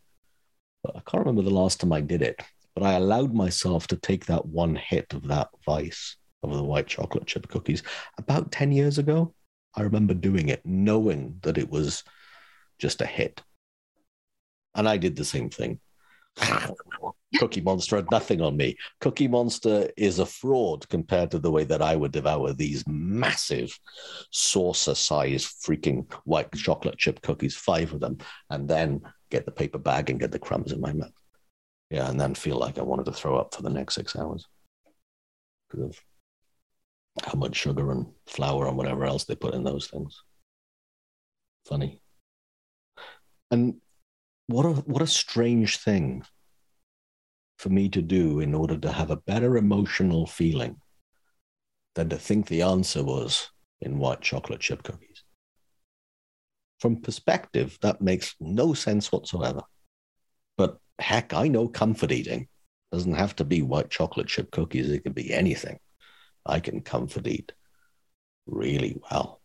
But 0.82 0.96
I 0.96 1.00
can't 1.06 1.24
remember 1.24 1.42
the 1.42 1.54
last 1.54 1.80
time 1.80 1.92
I 1.92 2.00
did 2.00 2.22
it. 2.22 2.40
But 2.74 2.84
I 2.84 2.94
allowed 2.94 3.34
myself 3.34 3.86
to 3.88 3.96
take 3.96 4.26
that 4.26 4.46
one 4.46 4.76
hit 4.76 5.12
of 5.12 5.26
that 5.28 5.48
vice 5.64 6.16
of 6.42 6.54
the 6.54 6.62
white 6.62 6.86
chocolate 6.86 7.26
chip 7.26 7.48
cookies 7.48 7.82
about 8.18 8.52
10 8.52 8.72
years 8.72 8.98
ago. 8.98 9.34
I 9.74 9.82
remember 9.82 10.14
doing 10.14 10.48
it, 10.48 10.64
knowing 10.64 11.38
that 11.42 11.58
it 11.58 11.70
was 11.70 12.04
just 12.78 13.00
a 13.00 13.06
hit. 13.06 13.42
And 14.74 14.88
I 14.88 14.96
did 14.96 15.16
the 15.16 15.24
same 15.24 15.50
thing. 15.50 15.80
Cookie 17.38 17.60
Monster 17.60 17.96
had 17.96 18.10
nothing 18.10 18.40
on 18.40 18.56
me. 18.56 18.76
Cookie 19.00 19.28
Monster 19.28 19.90
is 19.96 20.18
a 20.18 20.26
fraud 20.26 20.88
compared 20.88 21.30
to 21.30 21.38
the 21.38 21.50
way 21.50 21.64
that 21.64 21.82
I 21.82 21.94
would 21.96 22.12
devour 22.12 22.52
these 22.52 22.84
massive 22.86 23.78
saucer 24.30 24.94
sized 24.94 25.62
freaking 25.62 26.10
white 26.24 26.52
chocolate 26.54 26.98
chip 26.98 27.20
cookies, 27.22 27.56
five 27.56 27.92
of 27.92 28.00
them, 28.00 28.18
and 28.50 28.68
then 28.68 29.02
get 29.30 29.44
the 29.44 29.52
paper 29.52 29.78
bag 29.78 30.10
and 30.10 30.20
get 30.20 30.32
the 30.32 30.38
crumbs 30.38 30.72
in 30.72 30.80
my 30.80 30.92
mouth. 30.92 31.12
Yeah, 31.90 32.08
and 32.08 32.20
then 32.20 32.34
feel 32.34 32.56
like 32.56 32.78
I 32.78 32.82
wanted 32.82 33.06
to 33.06 33.12
throw 33.12 33.36
up 33.36 33.54
for 33.54 33.62
the 33.62 33.70
next 33.70 33.94
six 33.94 34.16
hours 34.16 34.46
because 35.68 35.86
of 35.86 37.24
how 37.24 37.38
much 37.38 37.56
sugar 37.56 37.90
and 37.90 38.06
flour 38.26 38.68
and 38.68 38.76
whatever 38.76 39.04
else 39.04 39.24
they 39.24 39.34
put 39.34 39.54
in 39.54 39.64
those 39.64 39.86
things. 39.88 40.22
Funny. 41.66 42.00
And 43.50 43.80
what 44.48 44.64
a 44.64 44.70
what 44.70 45.02
a 45.02 45.06
strange 45.06 45.76
thing 45.76 46.24
for 47.58 47.68
me 47.68 47.88
to 47.90 48.00
do 48.00 48.40
in 48.40 48.54
order 48.54 48.78
to 48.78 48.90
have 48.90 49.10
a 49.10 49.16
better 49.16 49.56
emotional 49.56 50.26
feeling 50.26 50.80
than 51.94 52.08
to 52.08 52.16
think 52.16 52.46
the 52.46 52.62
answer 52.62 53.04
was 53.04 53.50
in 53.80 53.98
white 53.98 54.20
chocolate 54.20 54.60
chip 54.60 54.82
cookies. 54.82 55.22
From 56.80 57.02
perspective, 57.02 57.76
that 57.82 58.00
makes 58.00 58.36
no 58.40 58.72
sense 58.72 59.12
whatsoever. 59.12 59.62
But 60.56 60.78
heck, 60.98 61.34
I 61.34 61.48
know 61.48 61.68
comfort 61.68 62.12
eating 62.12 62.42
it 62.42 62.96
doesn't 62.96 63.14
have 63.14 63.36
to 63.36 63.44
be 63.44 63.60
white 63.60 63.90
chocolate 63.90 64.28
chip 64.28 64.50
cookies, 64.50 64.90
it 64.90 65.04
could 65.04 65.14
be 65.14 65.32
anything. 65.32 65.78
I 66.46 66.60
can 66.60 66.80
comfort 66.80 67.26
eat 67.26 67.52
really 68.46 68.98
well. 69.10 69.42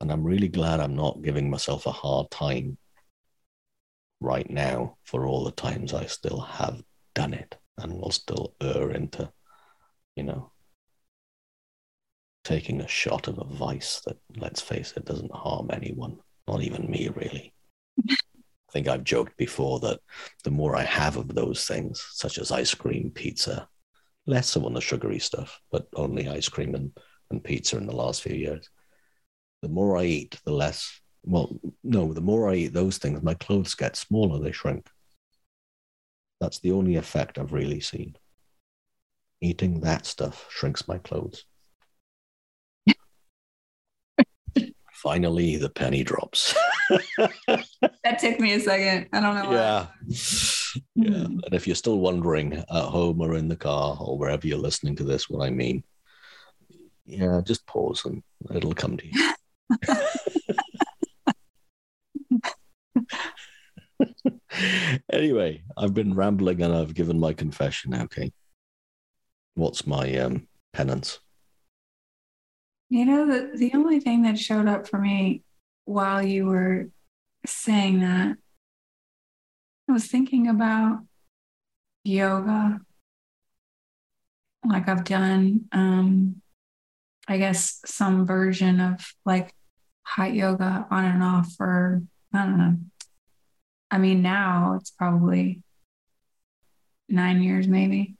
And 0.00 0.12
I'm 0.12 0.22
really 0.22 0.48
glad 0.48 0.78
I'm 0.78 0.94
not 0.94 1.22
giving 1.22 1.50
myself 1.50 1.86
a 1.86 1.92
hard 1.92 2.30
time 2.30 2.78
right 4.20 4.48
now 4.48 4.96
for 5.04 5.26
all 5.26 5.44
the 5.44 5.52
times 5.52 5.94
I 5.94 6.06
still 6.06 6.40
have 6.40 6.82
done 7.14 7.34
it 7.34 7.56
and 7.78 7.92
will 7.92 8.10
still 8.10 8.54
err 8.60 8.90
into, 8.90 9.32
you 10.14 10.22
know, 10.22 10.52
taking 12.44 12.80
a 12.80 12.88
shot 12.88 13.28
of 13.28 13.38
a 13.38 13.44
vice 13.44 14.00
that, 14.06 14.18
let's 14.36 14.60
face 14.60 14.92
it, 14.96 15.04
doesn't 15.04 15.34
harm 15.34 15.70
anyone, 15.72 16.18
not 16.46 16.62
even 16.62 16.90
me, 16.90 17.08
really. 17.14 17.54
I 18.08 18.72
think 18.72 18.88
I've 18.88 19.04
joked 19.04 19.36
before 19.36 19.80
that 19.80 20.00
the 20.44 20.50
more 20.50 20.76
I 20.76 20.84
have 20.84 21.16
of 21.16 21.34
those 21.34 21.64
things, 21.64 22.06
such 22.12 22.38
as 22.38 22.52
ice 22.52 22.74
cream, 22.74 23.10
pizza, 23.12 23.68
less 24.26 24.50
so 24.50 24.64
on 24.64 24.74
the 24.74 24.80
sugary 24.80 25.18
stuff, 25.18 25.60
but 25.72 25.88
only 25.96 26.28
ice 26.28 26.48
cream 26.48 26.74
and, 26.74 26.96
and 27.30 27.42
pizza 27.42 27.76
in 27.76 27.86
the 27.86 27.96
last 27.96 28.22
few 28.22 28.34
years, 28.34 28.68
the 29.62 29.68
more 29.68 29.96
I 29.96 30.04
eat, 30.04 30.38
the 30.44 30.52
less 30.52 31.00
well, 31.24 31.58
no, 31.82 32.12
the 32.12 32.20
more 32.20 32.48
I 32.48 32.54
eat 32.54 32.72
those 32.72 32.98
things, 32.98 33.22
my 33.22 33.34
clothes 33.34 33.74
get 33.74 33.96
smaller, 33.96 34.38
they 34.40 34.52
shrink. 34.52 34.88
That's 36.40 36.58
the 36.58 36.72
only 36.72 36.96
effect 36.96 37.38
I've 37.38 37.52
really 37.52 37.80
seen. 37.80 38.16
Eating 39.42 39.80
that 39.80 40.06
stuff 40.06 40.46
shrinks 40.50 40.88
my 40.88 40.98
clothes. 40.98 41.44
Finally, 44.94 45.56
the 45.56 45.70
penny 45.70 46.02
drops. 46.02 46.54
that 47.18 48.18
took 48.18 48.40
me 48.40 48.54
a 48.54 48.60
second. 48.60 49.08
I 49.12 49.20
don't 49.20 49.34
know. 49.34 49.46
Why. 49.46 49.54
Yeah. 49.54 49.86
Yeah. 50.94 51.16
Hmm. 51.18 51.38
And 51.44 51.54
if 51.54 51.66
you're 51.66 51.76
still 51.76 51.98
wondering 51.98 52.54
at 52.54 52.66
home 52.68 53.20
or 53.20 53.34
in 53.34 53.48
the 53.48 53.56
car 53.56 53.96
or 54.00 54.18
wherever 54.18 54.46
you're 54.46 54.58
listening 54.58 54.96
to 54.96 55.04
this, 55.04 55.28
what 55.28 55.44
I 55.44 55.50
mean, 55.50 55.82
yeah, 57.06 57.40
just 57.44 57.66
pause 57.66 58.04
and 58.04 58.22
it'll 58.54 58.74
come 58.74 58.96
to 58.96 59.06
you. 59.06 59.34
anyway, 65.20 65.62
I've 65.76 65.92
been 65.92 66.14
rambling 66.14 66.62
and 66.62 66.74
I've 66.74 66.94
given 66.94 67.20
my 67.20 67.34
confession. 67.34 67.94
Okay. 67.94 68.32
What's 69.54 69.86
my 69.86 70.16
um, 70.16 70.48
penance? 70.72 71.20
You 72.88 73.04
know, 73.04 73.26
the, 73.26 73.56
the 73.56 73.72
only 73.74 74.00
thing 74.00 74.22
that 74.22 74.38
showed 74.38 74.66
up 74.66 74.88
for 74.88 74.98
me 74.98 75.42
while 75.84 76.22
you 76.22 76.46
were 76.46 76.88
saying 77.46 78.00
that, 78.00 78.36
I 79.88 79.92
was 79.92 80.06
thinking 80.06 80.48
about 80.48 81.00
yoga. 82.04 82.80
Like 84.64 84.88
I've 84.88 85.04
done, 85.04 85.66
um, 85.72 86.42
I 87.28 87.38
guess, 87.38 87.80
some 87.84 88.26
version 88.26 88.80
of 88.80 89.14
like 89.24 89.52
hot 90.02 90.32
yoga 90.32 90.86
on 90.90 91.04
and 91.04 91.22
off 91.22 91.52
for, 91.56 92.02
I 92.32 92.44
don't 92.44 92.58
know, 92.58 92.76
I 93.90 93.98
mean, 93.98 94.22
now 94.22 94.76
it's 94.80 94.90
probably 94.90 95.62
nine 97.08 97.42
years, 97.42 97.66
maybe. 97.66 98.16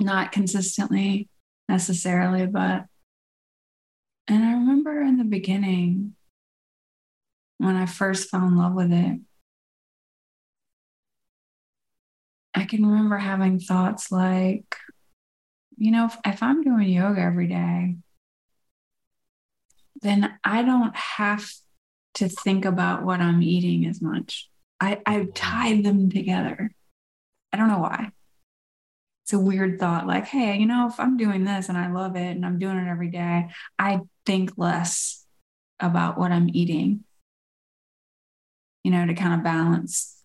Not 0.00 0.32
consistently 0.32 1.28
necessarily, 1.68 2.46
but. 2.46 2.86
And 4.28 4.44
I 4.44 4.52
remember 4.52 5.00
in 5.00 5.18
the 5.18 5.24
beginning 5.24 6.14
when 7.58 7.76
I 7.76 7.86
first 7.86 8.30
fell 8.30 8.46
in 8.46 8.56
love 8.56 8.74
with 8.74 8.92
it, 8.92 9.20
I 12.54 12.64
can 12.64 12.86
remember 12.86 13.16
having 13.16 13.58
thoughts 13.58 14.12
like, 14.12 14.76
you 15.76 15.90
know, 15.90 16.06
if, 16.06 16.16
if 16.24 16.42
I'm 16.42 16.62
doing 16.62 16.88
yoga 16.88 17.20
every 17.20 17.48
day, 17.48 17.96
then 20.02 20.38
I 20.44 20.62
don't 20.62 20.94
have 20.94 21.50
to 22.14 22.28
think 22.28 22.64
about 22.64 23.04
what 23.04 23.20
I'm 23.20 23.42
eating 23.42 23.86
as 23.86 24.02
much. 24.02 24.50
I, 24.82 25.00
I 25.06 25.28
tied 25.32 25.84
them 25.84 26.10
together. 26.10 26.74
I 27.52 27.56
don't 27.56 27.68
know 27.68 27.78
why. 27.78 28.10
it's 29.24 29.32
a 29.32 29.38
weird 29.38 29.78
thought 29.78 30.08
like, 30.08 30.26
hey, 30.26 30.56
you 30.56 30.66
know, 30.66 30.88
if 30.88 30.98
I'm 30.98 31.16
doing 31.16 31.44
this 31.44 31.68
and 31.68 31.78
I 31.78 31.92
love 31.92 32.16
it 32.16 32.34
and 32.34 32.44
I'm 32.44 32.58
doing 32.58 32.78
it 32.78 32.90
every 32.90 33.08
day, 33.08 33.48
I 33.78 34.00
think 34.26 34.54
less 34.56 35.24
about 35.78 36.18
what 36.18 36.32
I'm 36.32 36.50
eating, 36.52 37.04
you 38.82 38.90
know, 38.90 39.06
to 39.06 39.14
kind 39.14 39.34
of 39.34 39.44
balance 39.44 40.20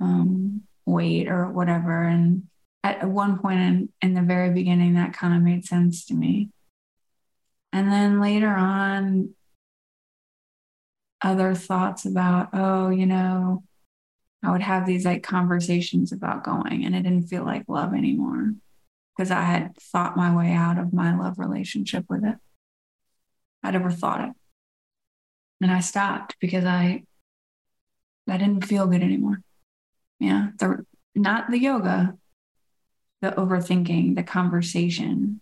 um, 0.00 0.62
weight 0.84 1.28
or 1.28 1.48
whatever. 1.48 2.02
And 2.02 2.48
at 2.82 3.08
one 3.08 3.38
point 3.38 3.60
in, 3.60 3.88
in 4.02 4.14
the 4.14 4.22
very 4.22 4.50
beginning, 4.50 4.94
that 4.94 5.12
kind 5.12 5.36
of 5.36 5.42
made 5.42 5.64
sense 5.64 6.04
to 6.06 6.14
me. 6.14 6.50
And 7.72 7.92
then 7.92 8.20
later 8.20 8.48
on, 8.48 9.36
other 11.22 11.54
thoughts 11.54 12.04
about, 12.04 12.50
oh, 12.52 12.90
you 12.90 13.06
know, 13.06 13.64
I 14.42 14.50
would 14.50 14.62
have 14.62 14.86
these 14.86 15.04
like 15.04 15.22
conversations 15.22 16.12
about 16.12 16.44
going, 16.44 16.84
and 16.84 16.94
it 16.94 17.02
didn't 17.02 17.28
feel 17.28 17.44
like 17.44 17.64
love 17.68 17.94
anymore 17.94 18.54
because 19.16 19.30
I 19.30 19.42
had 19.42 19.76
thought 19.76 20.16
my 20.16 20.34
way 20.34 20.52
out 20.52 20.78
of 20.78 20.92
my 20.92 21.16
love 21.16 21.38
relationship 21.38 22.06
with 22.08 22.24
it. 22.24 22.36
I'd 23.62 23.76
ever 23.76 23.90
thought 23.90 24.28
it. 24.28 24.34
And 25.60 25.70
I 25.70 25.80
stopped 25.80 26.36
because 26.40 26.64
I 26.64 27.04
I 28.28 28.36
didn't 28.36 28.66
feel 28.66 28.86
good 28.86 29.02
anymore. 29.02 29.42
Yeah. 30.18 30.48
The 30.58 30.84
not 31.14 31.50
the 31.50 31.58
yoga, 31.58 32.16
the 33.20 33.30
overthinking, 33.32 34.16
the 34.16 34.22
conversation. 34.22 35.40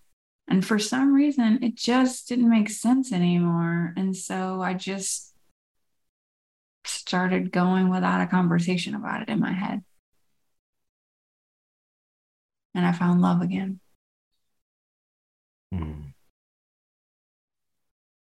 And 0.49 0.67
for 0.67 0.79
some 0.79 1.15
reason, 1.15 1.63
it 1.63 1.77
just 1.77 2.29
didn't 2.29 2.51
make 2.51 2.69
sense 2.69 3.13
anymore. 3.13 3.95
And 3.97 4.17
so 4.17 4.61
I 4.61 4.75
just 4.75 5.33
started 6.85 7.53
going 7.53 7.91
without 7.91 8.21
a 8.21 8.27
conversation 8.27 8.95
about 8.95 9.23
it 9.23 9.29
in 9.29 9.41
my 9.41 9.53
head. 9.53 9.83
And 12.75 12.87
I 12.87 12.93
found 12.93 13.21
love 13.21 13.43
again. 13.43 13.81
Mm. 15.75 16.13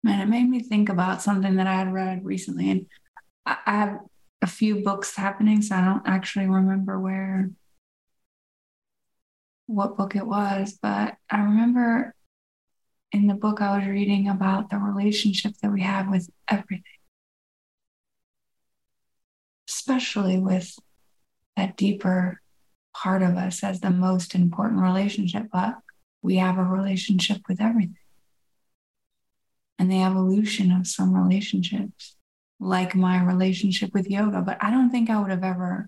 And 0.05 0.21
it 0.21 0.27
made 0.27 0.47
me 0.47 0.61
think 0.61 0.89
about 0.89 1.21
something 1.21 1.55
that 1.57 1.67
I 1.67 1.73
had 1.73 1.93
read 1.93 2.23
recently. 2.23 2.69
And 2.69 2.85
I 3.45 3.57
have 3.65 3.99
a 4.41 4.47
few 4.47 4.83
books 4.83 5.15
happening, 5.15 5.61
so 5.61 5.75
I 5.75 5.81
don't 5.83 6.07
actually 6.07 6.47
remember 6.47 6.99
where, 6.99 7.49
what 9.65 9.97
book 9.97 10.15
it 10.15 10.25
was, 10.25 10.77
but 10.81 11.15
I 11.29 11.39
remember 11.39 12.13
in 13.11 13.27
the 13.27 13.33
book 13.33 13.61
I 13.61 13.77
was 13.77 13.87
reading 13.87 14.29
about 14.29 14.69
the 14.69 14.77
relationship 14.77 15.53
that 15.61 15.71
we 15.71 15.81
have 15.81 16.09
with 16.09 16.29
everything 16.49 16.83
especially 19.87 20.37
with 20.37 20.77
that 21.55 21.77
deeper 21.77 22.41
part 22.93 23.21
of 23.21 23.37
us 23.37 23.63
as 23.63 23.79
the 23.79 23.89
most 23.89 24.35
important 24.35 24.81
relationship, 24.81 25.45
but 25.51 25.75
we 26.21 26.35
have 26.35 26.57
a 26.57 26.63
relationship 26.63 27.37
with 27.47 27.61
everything. 27.61 27.95
And 29.79 29.89
the 29.89 30.01
evolution 30.01 30.73
of 30.73 30.87
some 30.87 31.13
relationships, 31.13 32.17
like 32.59 32.95
my 32.95 33.23
relationship 33.23 33.93
with 33.93 34.09
yoga, 34.09 34.41
but 34.41 34.57
I 34.61 34.71
don't 34.71 34.89
think 34.89 35.09
I 35.09 35.21
would 35.21 35.31
have 35.31 35.43
ever. 35.43 35.87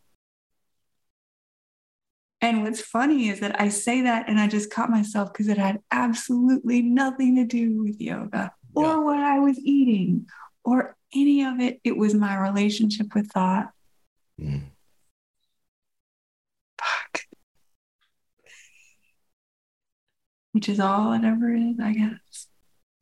And 2.40 2.64
what's 2.64 2.80
funny 2.80 3.28
is 3.28 3.42
that 3.42 3.60
I 3.60 3.68
say 3.68 4.04
that 4.04 4.30
and 4.30 4.40
I 4.40 4.48
just 4.48 4.72
caught 4.72 4.90
myself 4.90 5.34
because 5.34 5.50
it 5.50 5.58
had 5.58 5.82
absolutely 5.92 6.84
nothing 6.84 7.36
to 7.36 7.44
do 7.44 7.84
with 7.84 8.00
yoga 8.00 8.54
or 8.76 8.84
yeah. 8.86 8.98
what 8.98 9.20
I 9.20 9.40
was 9.40 9.60
eating 9.60 10.28
or 10.64 10.96
any 11.14 11.44
of 11.44 11.60
it. 11.60 11.82
It 11.84 11.98
was 11.98 12.14
my 12.14 12.38
relationship 12.40 13.14
with 13.14 13.30
thought. 13.32 13.72
Mm. 14.40 14.62
Fuck. 16.80 17.22
Which 20.54 20.70
is 20.70 20.80
all 20.80 21.14
it 21.14 21.24
ever 21.24 21.54
is, 21.54 21.80
I 21.82 21.94
guess. 21.94 22.48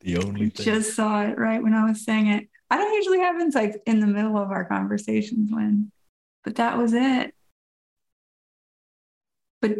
The 0.01 0.17
only 0.17 0.49
thing. 0.49 0.65
Just 0.65 0.95
saw 0.95 1.23
it 1.23 1.37
right 1.37 1.61
when 1.61 1.73
I 1.73 1.85
was 1.85 2.03
saying 2.03 2.27
it. 2.27 2.47
I 2.69 2.77
don't 2.77 2.93
usually 2.93 3.19
have 3.19 3.39
insights 3.39 3.77
in 3.85 3.99
the 3.99 4.07
middle 4.07 4.37
of 4.37 4.51
our 4.51 4.65
conversations 4.65 5.51
when, 5.51 5.91
but 6.43 6.55
that 6.55 6.77
was 6.77 6.93
it. 6.93 7.33
But 9.61 9.77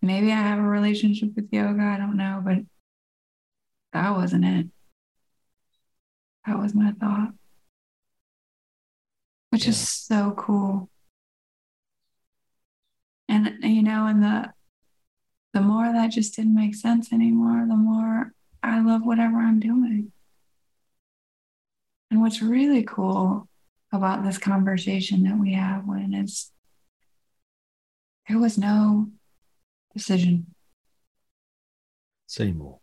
maybe 0.00 0.32
I 0.32 0.36
have 0.36 0.58
a 0.58 0.62
relationship 0.62 1.30
with 1.36 1.52
yoga. 1.52 1.82
I 1.82 1.98
don't 1.98 2.16
know, 2.16 2.40
but 2.44 2.58
that 3.92 4.10
wasn't 4.12 4.44
it. 4.44 4.66
That 6.46 6.58
was 6.58 6.74
my 6.74 6.92
thought, 6.92 7.34
which 9.52 9.64
yeah. 9.64 9.70
is 9.70 9.88
so 9.88 10.32
cool. 10.36 10.88
And 13.28 13.58
you 13.62 13.82
know, 13.82 14.06
and 14.06 14.22
the 14.22 14.52
the 15.52 15.60
more 15.60 15.92
that 15.92 16.08
just 16.08 16.34
didn't 16.34 16.54
make 16.54 16.74
sense 16.74 17.12
anymore, 17.12 17.66
the 17.68 17.76
more 17.76 18.32
I 18.62 18.80
love 18.80 19.02
whatever 19.04 19.36
I'm 19.36 19.60
doing. 19.60 20.10
And 22.10 22.22
what's 22.22 22.40
really 22.40 22.82
cool 22.82 23.46
about 23.92 24.24
this 24.24 24.38
conversation 24.38 25.24
that 25.24 25.38
we 25.38 25.52
have 25.52 25.84
when 25.84 26.14
it's 26.14 26.50
there 28.26 28.38
was 28.38 28.56
no 28.56 29.08
decision. 29.92 30.46
Say 32.26 32.52
more. 32.52 32.78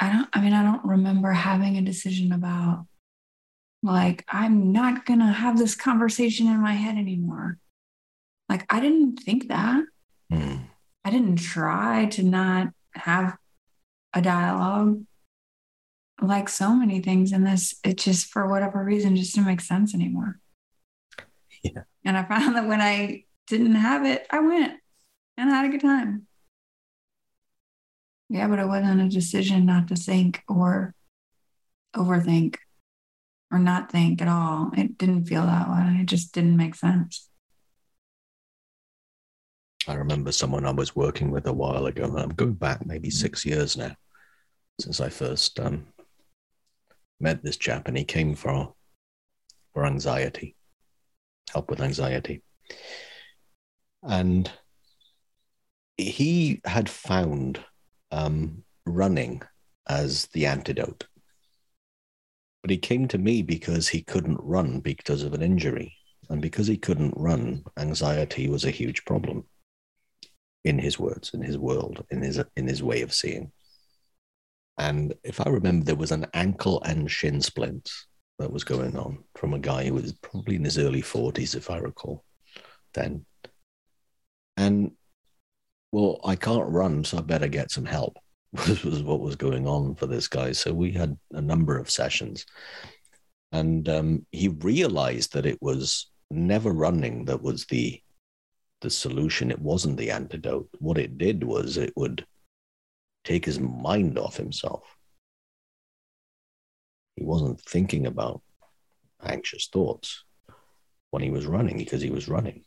I 0.00 0.12
don't, 0.12 0.28
I 0.32 0.40
mean, 0.40 0.52
I 0.52 0.64
don't 0.64 0.84
remember 0.84 1.30
having 1.30 1.76
a 1.76 1.82
decision 1.82 2.32
about 2.32 2.86
like, 3.82 4.24
I'm 4.28 4.72
not 4.72 5.04
going 5.06 5.20
to 5.20 5.26
have 5.26 5.58
this 5.58 5.74
conversation 5.74 6.46
in 6.46 6.60
my 6.60 6.72
head 6.72 6.96
anymore. 6.96 7.58
Like, 8.48 8.64
I 8.72 8.80
didn't 8.80 9.16
think 9.16 9.48
that. 9.48 9.84
Mm. 10.32 10.66
I 11.04 11.10
didn't 11.10 11.36
try 11.36 12.06
to 12.12 12.22
not 12.22 12.68
have 12.94 13.36
a 14.14 14.22
dialogue. 14.22 15.04
Like 16.20 16.48
so 16.48 16.74
many 16.74 17.00
things 17.00 17.32
in 17.32 17.42
this, 17.42 17.74
it 17.82 17.98
just, 17.98 18.26
for 18.26 18.48
whatever 18.48 18.84
reason, 18.84 19.16
just 19.16 19.34
didn't 19.34 19.48
make 19.48 19.60
sense 19.60 19.94
anymore. 19.94 20.38
Yeah. 21.64 21.82
And 22.04 22.16
I 22.16 22.22
found 22.24 22.54
that 22.54 22.68
when 22.68 22.80
I 22.80 23.24
didn't 23.48 23.74
have 23.74 24.04
it, 24.04 24.26
I 24.30 24.38
went 24.38 24.74
and 25.36 25.50
I 25.50 25.56
had 25.56 25.66
a 25.66 25.70
good 25.70 25.80
time. 25.80 26.26
Yeah, 28.28 28.46
but 28.46 28.60
it 28.60 28.68
wasn't 28.68 29.00
a 29.00 29.08
decision 29.08 29.66
not 29.66 29.88
to 29.88 29.96
think 29.96 30.42
or 30.48 30.94
overthink 31.94 32.56
or 33.52 33.58
not 33.58 33.92
think 33.92 34.22
at 34.22 34.28
all. 34.28 34.70
It 34.76 34.98
didn't 34.98 35.26
feel 35.26 35.44
that 35.46 35.68
way. 35.68 35.98
It 36.00 36.06
just 36.06 36.32
didn't 36.32 36.56
make 36.56 36.74
sense. 36.74 37.28
I 39.86 39.94
remember 39.94 40.32
someone 40.32 40.64
I 40.64 40.70
was 40.70 40.96
working 40.96 41.30
with 41.30 41.46
a 41.46 41.52
while 41.52 41.86
ago, 41.86 42.04
I'm 42.04 42.30
going 42.30 42.54
back 42.54 42.86
maybe 42.86 43.10
six 43.10 43.44
years 43.44 43.76
now 43.76 43.96
since 44.80 45.00
I 45.00 45.08
first 45.08 45.58
um, 45.60 45.86
met 47.20 47.42
this 47.42 47.56
chap, 47.56 47.88
and 47.88 47.96
he 47.96 48.04
came 48.04 48.34
for 48.34 48.74
for 49.72 49.86
anxiety, 49.86 50.54
help 51.50 51.70
with 51.70 51.80
anxiety, 51.80 52.42
and 54.02 54.50
he 55.96 56.60
had 56.64 56.88
found 56.88 57.64
um, 58.10 58.64
running 58.86 59.42
as 59.88 60.26
the 60.32 60.46
antidote. 60.46 61.06
But 62.62 62.70
he 62.70 62.78
came 62.78 63.08
to 63.08 63.18
me 63.18 63.42
because 63.42 63.88
he 63.88 64.02
couldn't 64.02 64.40
run 64.40 64.80
because 64.80 65.22
of 65.22 65.34
an 65.34 65.42
injury. 65.42 65.96
And 66.30 66.40
because 66.40 66.66
he 66.66 66.76
couldn't 66.76 67.14
run, 67.16 67.64
anxiety 67.76 68.48
was 68.48 68.64
a 68.64 68.70
huge 68.70 69.04
problem 69.04 69.44
in 70.64 70.78
his 70.78 70.98
words, 70.98 71.32
in 71.34 71.42
his 71.42 71.58
world, 71.58 72.04
in 72.10 72.22
his 72.22 72.40
in 72.56 72.66
his 72.68 72.82
way 72.82 73.02
of 73.02 73.12
seeing. 73.12 73.50
And 74.78 75.14
if 75.24 75.40
I 75.40 75.50
remember, 75.50 75.84
there 75.84 75.96
was 75.96 76.12
an 76.12 76.26
ankle 76.32 76.82
and 76.84 77.10
shin 77.10 77.42
splint 77.42 77.90
that 78.38 78.52
was 78.52 78.64
going 78.64 78.96
on 78.96 79.24
from 79.36 79.52
a 79.52 79.58
guy 79.58 79.84
who 79.84 79.94
was 79.94 80.12
probably 80.14 80.56
in 80.56 80.64
his 80.64 80.78
early 80.78 81.02
40s, 81.02 81.54
if 81.54 81.70
I 81.70 81.78
recall, 81.78 82.24
then. 82.94 83.26
And 84.56 84.92
well, 85.90 86.20
I 86.24 86.36
can't 86.36 86.70
run, 86.70 87.04
so 87.04 87.18
I 87.18 87.20
better 87.20 87.48
get 87.48 87.70
some 87.70 87.84
help. 87.84 88.16
This 88.66 88.84
was 88.84 89.02
what 89.02 89.20
was 89.20 89.36
going 89.36 89.66
on 89.66 89.94
for 89.94 90.06
this 90.06 90.28
guy. 90.28 90.52
So 90.52 90.74
we 90.74 90.92
had 90.92 91.16
a 91.30 91.40
number 91.40 91.78
of 91.78 91.90
sessions, 91.90 92.44
and 93.50 93.88
um, 93.88 94.26
he 94.30 94.48
realized 94.48 95.32
that 95.32 95.46
it 95.46 95.60
was 95.62 96.10
never 96.30 96.70
running 96.70 97.24
that 97.26 97.42
was 97.42 97.64
the 97.66 98.00
the 98.82 98.90
solution. 98.90 99.50
It 99.50 99.60
wasn't 99.60 99.96
the 99.96 100.10
antidote. 100.10 100.68
What 100.80 100.98
it 100.98 101.16
did 101.16 101.44
was 101.44 101.78
it 101.78 101.94
would 101.96 102.26
take 103.24 103.44
his 103.46 103.58
mind 103.58 104.18
off 104.18 104.36
himself. 104.36 104.82
He 107.16 107.24
wasn't 107.24 107.60
thinking 107.60 108.06
about 108.06 108.42
anxious 109.24 109.68
thoughts 109.68 110.24
when 111.10 111.22
he 111.22 111.30
was 111.30 111.46
running 111.46 111.78
because 111.78 112.02
he 112.02 112.10
was 112.10 112.28
running 112.28 112.64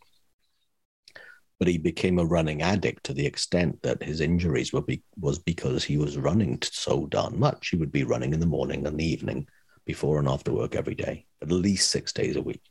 but 1.59 1.67
he 1.67 1.77
became 1.77 2.19
a 2.19 2.25
running 2.25 2.61
addict 2.61 3.03
to 3.05 3.13
the 3.13 3.25
extent 3.25 3.81
that 3.81 4.03
his 4.03 4.21
injuries 4.21 4.73
were 4.73 4.81
be, 4.81 5.01
was 5.19 5.39
because 5.39 5.83
he 5.83 5.97
was 5.97 6.17
running 6.17 6.59
so 6.63 7.05
darn 7.07 7.39
much. 7.39 7.69
He 7.69 7.77
would 7.77 7.91
be 7.91 8.03
running 8.03 8.33
in 8.33 8.39
the 8.39 8.45
morning 8.45 8.85
and 8.85 8.99
the 8.99 9.05
evening, 9.05 9.47
before 9.85 10.19
and 10.19 10.27
after 10.27 10.51
work 10.51 10.75
every 10.75 10.95
day, 10.95 11.25
at 11.41 11.51
least 11.51 11.91
six 11.91 12.11
days 12.11 12.35
a 12.35 12.41
week. 12.41 12.61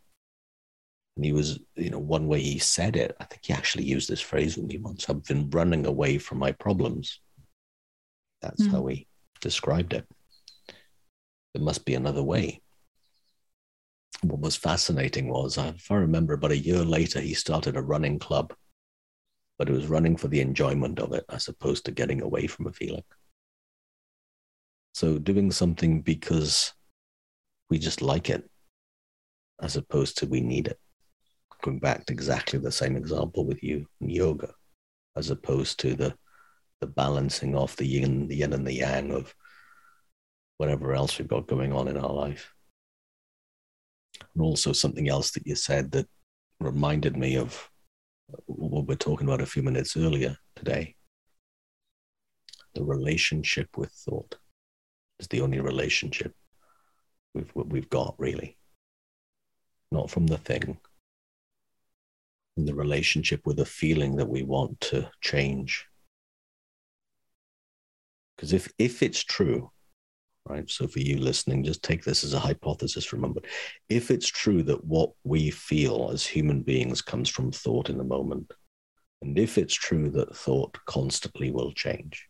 And 1.17 1.25
he 1.25 1.33
was, 1.33 1.61
you 1.77 1.91
know, 1.91 1.99
one 1.99 2.27
way 2.27 2.41
he 2.41 2.59
said 2.59 2.97
it, 2.97 3.17
I 3.21 3.25
think 3.25 3.45
he 3.45 3.53
actually 3.53 3.85
used 3.85 4.09
this 4.09 4.21
phrase 4.21 4.57
with 4.57 4.67
me 4.67 4.79
once 4.79 5.09
I've 5.09 5.23
been 5.25 5.49
running 5.51 5.87
away 5.87 6.19
from 6.19 6.39
my 6.39 6.51
problems. 6.53 7.21
That's 8.43 8.67
mm. 8.67 8.71
how 8.73 8.87
he 8.87 9.07
described 9.41 9.95
it. 9.95 10.07
There 11.55 11.63
must 11.63 11.85
be 11.85 11.95
another 11.95 12.23
way. 12.23 12.61
What 14.23 14.41
was 14.41 14.57
fascinating 14.57 15.29
was, 15.29 15.57
if 15.57 15.91
I 15.91 15.95
remember, 15.95 16.35
about 16.35 16.51
a 16.51 16.59
year 16.59 16.85
later, 16.85 17.21
he 17.21 17.35
started 17.35 17.77
a 17.77 17.83
running 17.83 18.19
club, 18.19 18.53
but 19.59 19.69
it 19.69 19.73
was 19.73 19.87
running 19.87 20.17
for 20.17 20.29
the 20.29 20.41
enjoyment 20.41 20.99
of 20.99 21.13
it 21.13 21.25
as 21.29 21.49
opposed 21.49 21.85
to 21.85 21.93
getting 21.93 22.23
away 22.23 22.47
from 22.47 22.67
a 22.67 22.73
feeling. 22.73 23.05
So 24.93 25.19
doing 25.19 25.51
something 25.51 26.03
because 26.03 26.73
we 27.71 27.79
just 27.79 28.03
like 28.03 28.31
it, 28.31 28.49
as 29.61 29.77
opposed 29.77 30.19
to 30.19 30.27
we 30.27 30.41
need 30.41 30.69
it. 30.69 30.79
Going 31.63 31.79
back 31.79 32.05
to 32.07 32.13
exactly 32.13 32.59
the 32.59 32.73
same 32.73 32.97
example 32.97 33.47
with 33.47 33.63
you 33.63 33.87
in 34.01 34.11
yoga, 34.11 34.53
as 35.17 35.31
opposed 35.31 35.81
to 35.81 35.95
the 35.95 36.15
the 36.81 36.87
balancing 36.87 37.55
off 37.55 37.77
the 37.77 37.87
yin, 37.87 38.29
the 38.29 38.37
yin 38.37 38.53
and 38.53 38.67
the 38.67 38.75
yang 38.75 39.11
of 39.11 39.35
whatever 40.59 40.93
else 40.93 41.19
we've 41.19 41.29
got 41.29 41.47
going 41.47 41.73
on 41.73 41.89
in 41.89 41.97
our 41.97 42.13
life. 42.13 42.53
And 44.35 44.43
also 44.43 44.73
something 44.73 45.09
else 45.09 45.31
that 45.33 45.47
you 45.47 45.55
said 45.55 45.93
that 45.93 46.07
reminded 46.61 47.17
me 47.17 47.37
of 47.37 47.71
we're 48.87 48.97
talking 48.97 49.27
about 49.27 49.41
a 49.41 49.47
few 49.47 49.63
minutes 49.63 49.97
earlier 49.97 50.37
today. 50.57 50.95
The 52.75 52.85
relationship 52.85 53.69
with 53.77 53.91
thought 53.91 54.37
is 55.19 55.29
the 55.29 55.41
only 55.41 55.61
relationship 55.61 56.35
we've, 57.35 57.51
we've 57.55 57.91
got, 57.91 58.15
really. 58.19 58.59
Not 59.91 60.11
from 60.11 60.27
the 60.27 60.39
thing, 60.39 60.79
from 62.55 62.67
the 62.67 62.75
relationship 62.75 63.47
with 63.47 63.61
a 63.61 63.65
feeling 63.65 64.17
that 64.17 64.29
we 64.29 64.43
want 64.43 64.81
to 64.83 65.11
change. 65.21 65.87
Because 68.37 68.53
if, 68.53 68.73
if 68.79 69.03
it's 69.03 69.23
true, 69.23 69.71
right? 70.47 70.69
So 70.69 70.89
for 70.89 70.99
you 70.99 71.19
listening, 71.19 71.63
just 71.63 71.83
take 71.83 72.03
this 72.03 72.25
as 72.25 72.35
a 72.35 72.41
hypothesis 72.41 73.13
remember. 73.13 73.41
If 73.89 74.11
it's 74.11 74.29
true 74.29 74.63
that 74.65 74.85
what 74.85 75.11
we 75.23 75.51
feel 75.51 76.11
as 76.13 76.27
human 76.27 76.63
beings 76.63 77.01
comes 77.01 77.29
from 77.29 77.53
thought 77.53 77.89
in 77.89 77.99
the 77.99 78.05
moment, 78.05 78.53
and 79.25 79.39
if 79.39 79.57
it's 79.57 79.75
true 79.75 80.11
that 80.11 80.37
thought 80.37 80.77
constantly 80.85 81.51
will 81.51 81.73
change, 81.73 82.29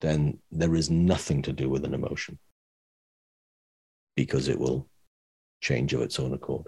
then 0.00 0.38
there 0.50 0.74
is 0.74 0.90
nothing 0.90 1.40
to 1.42 1.52
do 1.52 1.68
with 1.68 1.84
an 1.84 1.94
emotion 1.94 2.38
because 4.16 4.48
it 4.48 4.58
will 4.58 4.88
change 5.60 5.94
of 5.94 6.02
its 6.02 6.18
own 6.18 6.34
accord. 6.34 6.66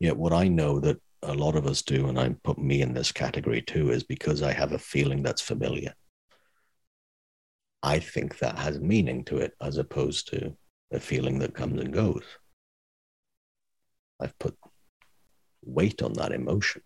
Yet, 0.00 0.16
what 0.16 0.32
I 0.32 0.48
know 0.48 0.80
that 0.80 1.00
a 1.22 1.32
lot 1.32 1.54
of 1.54 1.66
us 1.66 1.80
do, 1.82 2.08
and 2.08 2.18
I 2.18 2.34
put 2.42 2.58
me 2.58 2.82
in 2.82 2.92
this 2.92 3.12
category 3.12 3.62
too, 3.62 3.90
is 3.90 4.02
because 4.02 4.42
I 4.42 4.52
have 4.52 4.72
a 4.72 4.78
feeling 4.78 5.22
that's 5.22 5.40
familiar. 5.40 5.94
I 7.84 8.00
think 8.00 8.38
that 8.38 8.58
has 8.58 8.80
meaning 8.80 9.24
to 9.26 9.38
it 9.38 9.52
as 9.60 9.78
opposed 9.78 10.28
to 10.28 10.56
a 10.90 10.98
feeling 10.98 11.38
that 11.38 11.54
comes 11.54 11.80
and 11.80 11.92
goes. 11.92 12.24
I've 14.20 14.36
put 14.38 14.56
weight 15.66 16.02
on 16.02 16.12
that 16.14 16.32
emotion, 16.32 16.82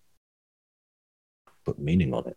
put 1.65 1.79
meaning 1.79 2.15
on 2.15 2.29
it. 2.29 2.37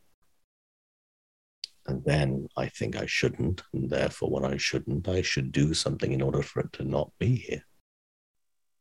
And 1.88 2.04
then 2.06 2.47
I 2.56 2.67
think 2.67 2.95
I 2.95 3.06
shouldn't. 3.06 3.63
And 3.73 3.89
therefore, 3.89 4.30
when 4.30 4.45
I 4.45 4.58
shouldn't, 4.58 5.08
I 5.08 5.21
should 5.21 5.51
do 5.51 5.73
something 5.73 6.12
in 6.12 6.21
order 6.21 6.43
for 6.43 6.62
it 6.62 6.73
to 6.73 6.84
not 6.84 7.12
be 7.19 7.36
here. 7.36 7.65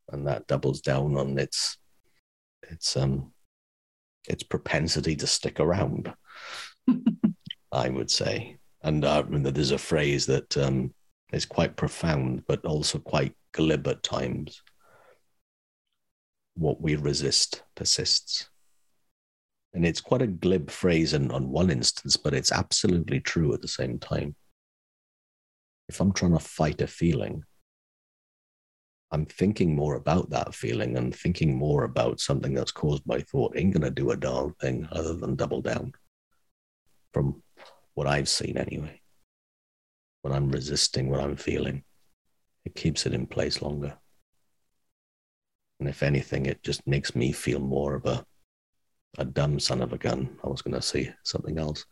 And 0.09 0.27
that 0.27 0.47
doubles 0.47 0.81
down 0.81 1.17
on 1.17 1.37
its 1.39 1.77
its 2.69 2.95
um 2.95 3.33
its 4.27 4.43
propensity 4.43 5.15
to 5.15 5.25
stick 5.25 5.59
around. 5.59 6.13
I 7.71 7.89
would 7.89 8.11
say. 8.11 8.57
And 8.83 9.05
uh, 9.05 9.23
there's 9.29 9.71
a 9.71 9.77
phrase 9.77 10.25
that 10.25 10.57
um, 10.57 10.93
is 11.31 11.45
quite 11.45 11.75
profound, 11.75 12.43
but 12.47 12.65
also 12.65 12.99
quite 12.99 13.35
glib 13.53 13.87
at 13.87 14.03
times. 14.03 14.61
What 16.61 16.79
we 16.79 16.95
resist 16.95 17.63
persists. 17.73 18.47
And 19.73 19.83
it's 19.83 19.99
quite 19.99 20.21
a 20.21 20.27
glib 20.27 20.69
phrase 20.69 21.15
in, 21.15 21.31
on 21.31 21.49
one 21.49 21.71
instance, 21.71 22.17
but 22.17 22.35
it's 22.35 22.51
absolutely 22.51 23.19
true 23.19 23.51
at 23.55 23.63
the 23.63 23.67
same 23.67 23.97
time. 23.97 24.35
If 25.89 25.99
I'm 25.99 26.13
trying 26.13 26.33
to 26.33 26.39
fight 26.39 26.79
a 26.81 26.85
feeling, 26.85 27.43
I'm 29.11 29.25
thinking 29.25 29.75
more 29.75 29.95
about 29.95 30.29
that 30.29 30.53
feeling 30.53 30.97
and 30.97 31.15
thinking 31.15 31.57
more 31.57 31.83
about 31.83 32.19
something 32.19 32.53
that's 32.53 32.71
caused 32.71 33.07
by 33.07 33.21
thought 33.21 33.57
ain't 33.57 33.73
going 33.73 33.81
to 33.81 33.89
do 33.89 34.11
a 34.11 34.15
darn 34.15 34.53
thing 34.61 34.87
other 34.91 35.15
than 35.15 35.35
double 35.35 35.63
down 35.63 35.93
from 37.11 37.41
what 37.95 38.05
I've 38.05 38.29
seen 38.29 38.59
anyway. 38.59 39.01
When 40.21 40.31
I'm 40.31 40.51
resisting 40.51 41.09
what 41.09 41.21
I'm 41.21 41.37
feeling, 41.37 41.85
it 42.65 42.75
keeps 42.75 43.07
it 43.07 43.15
in 43.15 43.25
place 43.25 43.63
longer. 43.63 43.97
And 45.81 45.89
if 45.89 46.03
anything, 46.03 46.45
it 46.45 46.61
just 46.61 46.85
makes 46.85 47.15
me 47.15 47.31
feel 47.31 47.59
more 47.59 47.95
of 47.95 48.05
a 48.05 48.23
a 49.17 49.25
dumb 49.25 49.59
son 49.59 49.81
of 49.81 49.93
a 49.93 49.97
gun. 49.97 50.37
I 50.43 50.47
was 50.47 50.61
going 50.61 50.75
to 50.75 50.81
say 50.81 51.11
something 51.23 51.57
else. 51.57 51.85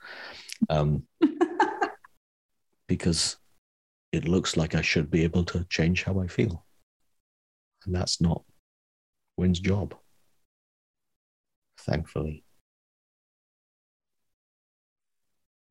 Um, 0.69 1.07
because 2.87 3.37
it 4.11 4.27
looks 4.27 4.55
like 4.55 4.75
I 4.75 4.81
should 4.81 5.09
be 5.09 5.23
able 5.23 5.43
to 5.45 5.65
change 5.69 6.03
how 6.03 6.19
I 6.19 6.27
feel. 6.27 6.63
And 7.83 7.95
that's 7.95 8.21
not 8.21 8.43
Wyn's 9.37 9.59
job, 9.59 9.95
thankfully. 11.79 12.43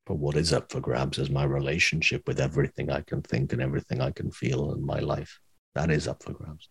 But 0.05 0.15
what 0.15 0.35
is 0.35 0.51
up 0.51 0.73
for 0.73 0.81
grabs 0.81 1.19
is 1.19 1.29
my 1.29 1.45
relationship 1.45 2.27
with 2.27 2.41
everything 2.41 2.91
I 2.91 2.99
can 2.99 3.21
think 3.21 3.53
and 3.53 3.61
everything 3.61 4.01
I 4.01 4.11
can 4.11 4.29
feel 4.29 4.73
in 4.73 4.85
my 4.85 4.99
life. 4.99 5.39
That 5.73 5.89
is 5.89 6.05
up 6.05 6.21
for 6.21 6.33
grabs. 6.33 6.67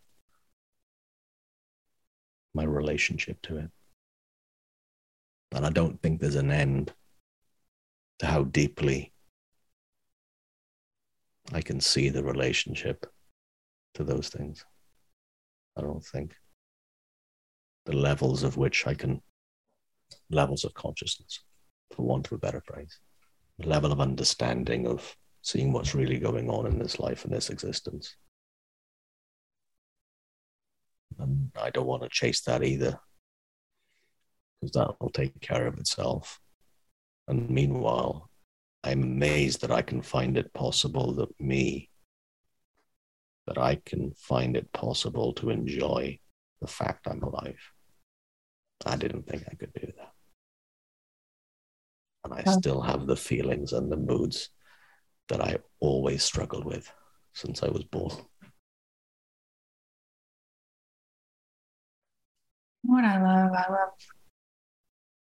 My 2.54 2.64
relationship 2.64 3.40
to 3.42 3.58
it. 3.58 3.70
And 5.54 5.64
I 5.64 5.70
don't 5.70 6.00
think 6.02 6.20
there's 6.20 6.34
an 6.34 6.50
end 6.50 6.92
to 8.18 8.26
how 8.26 8.44
deeply 8.44 9.12
I 11.52 11.62
can 11.62 11.80
see 11.80 12.08
the 12.08 12.22
relationship 12.22 13.06
to 13.94 14.04
those 14.04 14.28
things. 14.28 14.64
I 15.76 15.82
don't 15.82 16.04
think 16.04 16.34
the 17.87 17.96
levels 17.96 18.42
of 18.42 18.56
which 18.56 18.87
I 18.87 18.94
can, 18.94 19.22
levels 20.30 20.64
of 20.64 20.74
consciousness, 20.74 21.40
for 21.92 22.02
want 22.02 22.26
of 22.26 22.32
a 22.32 22.38
better 22.38 22.61
phrase 22.61 22.98
level 23.64 23.92
of 23.92 24.00
understanding 24.00 24.87
of 24.87 25.16
seeing 25.42 25.72
what's 25.72 25.94
really 25.94 26.18
going 26.18 26.48
on 26.48 26.66
in 26.66 26.78
this 26.78 26.98
life 26.98 27.24
and 27.24 27.32
this 27.32 27.50
existence. 27.50 28.16
And 31.18 31.50
I 31.61 31.70
don't 31.70 31.87
want 31.87 32.02
to 32.02 32.09
chase 32.09 32.40
that 32.42 32.62
either, 32.62 32.98
because 34.61 34.72
that 34.72 35.00
will 35.00 35.11
take 35.11 35.40
care 35.40 35.66
of 35.66 35.78
itself. 35.78 36.40
And 37.26 37.50
meanwhile, 37.50 38.31
I'm 38.85 39.02
amazed 39.02 39.62
that 39.62 39.72
I 39.72 39.83
can 39.83 40.02
find 40.02 40.38
it 40.38 40.52
possible 40.54 41.14
that 41.14 41.40
me, 41.40 41.90
that 43.46 43.59
I 43.59 43.76
can 43.85 44.12
find 44.12 44.57
it 44.57 44.72
possible 44.72 45.33
to 45.35 45.50
enjoy 45.50 46.18
the 46.61 46.68
fact 46.68 47.09
I'm 47.09 47.22
alive. 47.22 47.59
I 48.87 48.96
didn't 48.96 49.26
think 49.26 49.44
I 49.50 49.54
could 49.54 49.72
do 49.72 49.92
that 49.96 50.12
and 52.24 52.35
I 52.35 52.52
still 52.52 52.81
have 52.81 53.07
the 53.07 53.16
feelings 53.16 53.72
and 53.72 53.90
the 53.90 53.96
moods 53.96 54.50
that 55.28 55.40
I 55.40 55.59
always 55.81 56.22
struggled 56.22 56.64
with 56.64 56.90
since 57.35 57.62
I 57.62 57.68
was 57.68 57.85
born. 57.85 58.12
What 62.88 63.05
I 63.05 63.22
love, 63.22 63.53
I 63.53 63.70
love, 63.70 63.90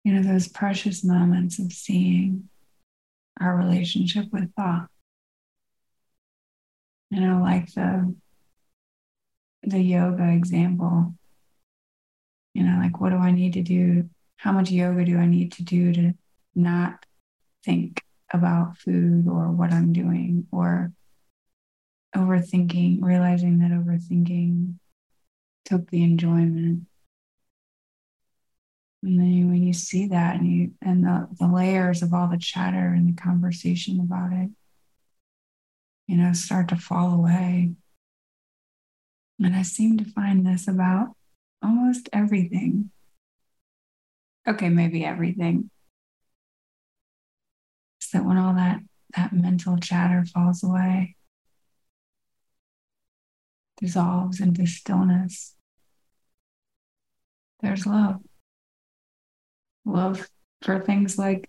you 0.04 0.12
know, 0.12 0.22
those 0.22 0.46
precious 0.46 1.02
moments 1.02 1.58
of 1.58 1.72
seeing 1.72 2.48
our 3.40 3.56
relationship 3.56 4.26
with 4.30 4.54
thought. 4.54 4.86
You 7.10 7.22
know, 7.22 7.40
like 7.42 7.72
the 7.74 8.14
the 9.64 9.80
yoga 9.80 10.30
example. 10.30 11.16
You 12.54 12.62
know, 12.62 12.78
like 12.78 13.00
what 13.00 13.10
do 13.10 13.16
I 13.16 13.32
need 13.32 13.54
to 13.54 13.62
do? 13.62 14.10
How 14.36 14.52
much 14.52 14.70
yoga 14.70 15.04
do 15.04 15.18
I 15.18 15.26
need 15.26 15.50
to 15.54 15.64
do 15.64 15.92
to 15.92 16.14
not 16.54 17.04
think 17.64 18.00
about 18.32 18.78
food 18.78 19.26
or 19.26 19.50
what 19.50 19.72
I'm 19.72 19.92
doing 19.92 20.46
or 20.52 20.92
overthinking, 22.14 23.02
realizing 23.02 23.58
that 23.58 23.72
overthinking 23.72 24.74
took 25.64 25.90
the 25.90 26.04
enjoyment. 26.04 26.86
And 29.06 29.20
then 29.20 29.48
when 29.48 29.62
you 29.62 29.72
see 29.72 30.08
that 30.08 30.34
and 30.34 30.52
you 30.52 30.72
and 30.82 31.04
the, 31.04 31.28
the 31.38 31.46
layers 31.46 32.02
of 32.02 32.12
all 32.12 32.26
the 32.26 32.36
chatter 32.36 32.88
and 32.88 33.06
the 33.06 33.22
conversation 33.22 34.00
about 34.00 34.32
it, 34.32 34.50
you 36.08 36.16
know, 36.16 36.32
start 36.32 36.66
to 36.70 36.76
fall 36.76 37.14
away. 37.14 37.70
And 39.38 39.54
I 39.54 39.62
seem 39.62 39.96
to 39.98 40.04
find 40.04 40.44
this 40.44 40.66
about 40.66 41.10
almost 41.62 42.08
everything. 42.12 42.90
Okay, 44.48 44.70
maybe 44.70 45.04
everything. 45.04 45.70
Is 48.02 48.08
that 48.10 48.24
when 48.24 48.38
all 48.38 48.54
that, 48.54 48.80
that 49.16 49.32
mental 49.32 49.78
chatter 49.78 50.24
falls 50.24 50.64
away, 50.64 51.14
dissolves 53.76 54.40
into 54.40 54.66
stillness, 54.66 55.54
there's 57.60 57.86
love. 57.86 58.20
Love 59.86 60.28
for 60.62 60.80
things 60.80 61.16
like 61.16 61.48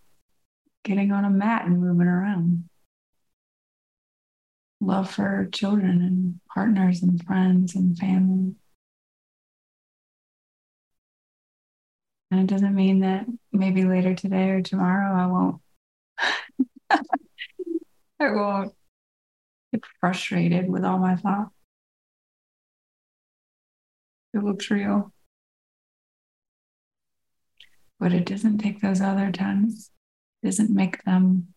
getting 0.83 1.11
on 1.11 1.25
a 1.25 1.29
mat 1.29 1.65
and 1.65 1.81
moving 1.81 2.07
around. 2.07 2.69
Love 4.79 5.09
for 5.09 5.49
children 5.51 6.01
and 6.01 6.39
partners 6.53 7.01
and 7.01 7.21
friends 7.25 7.75
and 7.75 7.97
family. 7.97 8.53
And 12.29 12.41
it 12.41 12.47
doesn't 12.47 12.75
mean 12.75 12.99
that 12.99 13.25
maybe 13.51 13.85
later 13.85 14.13
today 14.13 14.49
or 14.51 14.61
tomorrow 14.61 15.15
I 15.15 15.25
won't 15.25 15.61
I 18.19 18.31
won't 18.31 18.73
get 19.71 19.83
frustrated 19.99 20.69
with 20.69 20.83
all 20.83 20.99
my 20.99 21.15
thoughts. 21.15 21.51
It 24.33 24.43
looks 24.43 24.69
real. 24.69 25.11
But 27.99 28.13
it 28.13 28.25
doesn't 28.25 28.59
take 28.59 28.81
those 28.81 29.01
other 29.01 29.31
times, 29.31 29.91
doesn't 30.43 30.69
make 30.69 31.03
them 31.03 31.53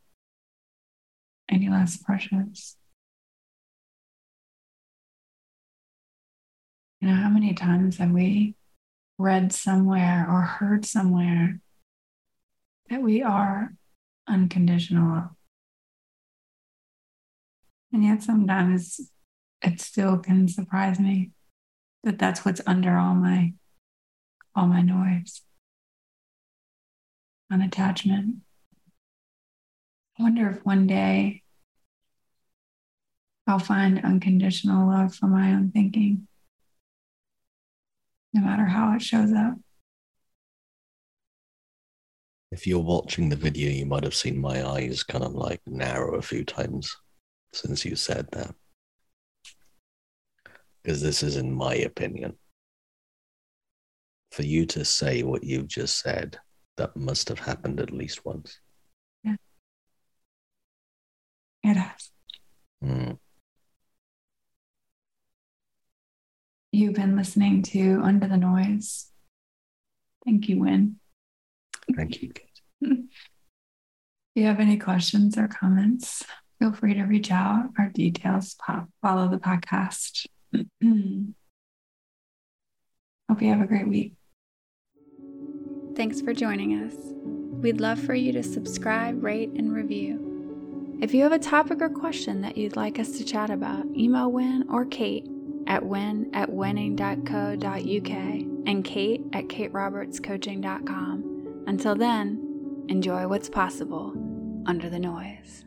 any 1.49 1.69
less 1.69 1.97
precious. 1.97 2.77
You 7.01 7.09
know, 7.09 7.15
how 7.15 7.29
many 7.29 7.55
times 7.55 7.99
have 7.99 8.11
we 8.11 8.55
read 9.19 9.53
somewhere 9.53 10.27
or 10.29 10.43
heard 10.43 10.85
somewhere 10.85 11.61
that 12.89 13.03
we 13.03 13.23
are 13.23 13.75
unconditional 14.27 15.31
And 17.93 18.05
yet 18.05 18.23
sometimes 18.23 19.11
it 19.63 19.81
still 19.81 20.19
can 20.19 20.49
surprise 20.49 21.01
me 21.01 21.33
that 22.05 22.19
that's 22.19 22.45
what's 22.45 22.61
under 22.67 22.97
all 22.97 23.15
my 23.15 23.55
all 24.55 24.67
my 24.67 24.83
noise. 24.83 25.43
Unattachment. 27.53 28.37
I 30.19 30.23
wonder 30.23 30.49
if 30.51 30.65
one 30.65 30.87
day 30.87 31.43
I'll 33.47 33.59
find 33.59 34.05
unconditional 34.05 34.89
love 34.89 35.15
for 35.15 35.27
my 35.27 35.53
own 35.53 35.71
thinking 35.73 36.29
no 38.33 38.43
matter 38.43 38.65
how 38.65 38.95
it 38.95 39.03
shows 39.03 39.33
up. 39.33 39.55
If 42.53 42.67
you're 42.67 42.81
watching 42.81 43.29
the 43.29 43.37
video, 43.37 43.71
you 43.71 43.87
might 43.87 44.05
have 44.05 44.15
seen 44.15 44.41
my 44.41 44.67
eyes 44.67 45.03
kind 45.03 45.25
of 45.25 45.35
like 45.35 45.61
narrow 45.67 46.17
a 46.17 46.23
few 46.23 46.45
times 46.45 46.97
since 47.53 47.85
you 47.85 47.97
said 47.97 48.29
that. 48.33 48.55
Because 50.83 51.03
this 51.03 51.23
is, 51.23 51.37
in 51.37 51.53
my 51.53 51.75
opinion, 51.75 52.35
for 54.33 54.43
you 54.43 54.67
to 54.67 54.85
say 54.85 55.23
what 55.23 55.45
you've 55.45 55.69
just 55.69 56.01
said, 56.01 56.39
that 56.81 56.97
must 56.97 57.29
have 57.29 57.41
happened 57.41 57.79
at 57.79 57.91
least 57.91 58.25
once. 58.25 58.59
Yeah. 59.23 59.37
It 61.63 61.75
has. 61.75 62.11
Mm. 62.83 63.19
You've 66.73 66.95
been 66.95 67.17
listening 67.17 67.63
to 67.65 68.01
Under 68.03 68.27
the 68.27 68.39
Noise. 68.39 69.11
Thank 70.25 70.49
you, 70.49 70.61
Wyn. 70.61 70.97
Thank 71.95 72.23
you, 72.23 72.33
if 72.81 72.99
you 74.35 74.45
have 74.45 74.59
any 74.59 74.79
questions 74.79 75.37
or 75.37 75.49
comments, 75.49 76.25
feel 76.59 76.73
free 76.73 76.95
to 76.95 77.03
reach 77.03 77.31
out. 77.31 77.69
Our 77.79 77.91
details 77.91 78.57
follow 79.03 79.29
the 79.29 79.37
podcast. 79.37 80.25
Hope 83.29 83.43
you 83.43 83.49
have 83.51 83.61
a 83.61 83.67
great 83.67 83.87
week. 83.87 84.15
Thanks 85.97 86.21
for 86.21 86.33
joining 86.33 86.85
us. 86.85 86.95
We'd 87.63 87.81
love 87.81 87.99
for 87.99 88.15
you 88.15 88.33
to 88.33 88.43
subscribe, 88.43 89.23
rate, 89.23 89.51
and 89.51 89.73
review. 89.73 90.99
If 91.01 91.15
you 91.15 91.23
have 91.23 91.33
a 91.33 91.39
topic 91.39 91.83
or 91.83 91.89
question 91.89 92.41
that 92.43 92.57
you'd 92.57 92.77
like 92.77 92.99
us 92.99 93.17
to 93.19 93.25
chat 93.25 93.51
about, 93.51 93.87
email 93.97 94.31
Wyn 94.31 94.67
or 94.71 94.85
Kate 94.85 95.27
at 95.67 95.85
wyn 95.85 96.31
at 96.33 96.51
wynning.co.uk 96.51 98.11
and 98.67 98.85
Kate 98.85 99.23
at 99.33 99.49
katerobertscoaching.com. 99.49 101.65
Until 101.67 101.95
then, 101.95 102.85
enjoy 102.89 103.29
what's 103.29 103.49
possible 103.49 104.13
under 104.67 104.91
the 104.91 104.99
noise. 104.99 105.65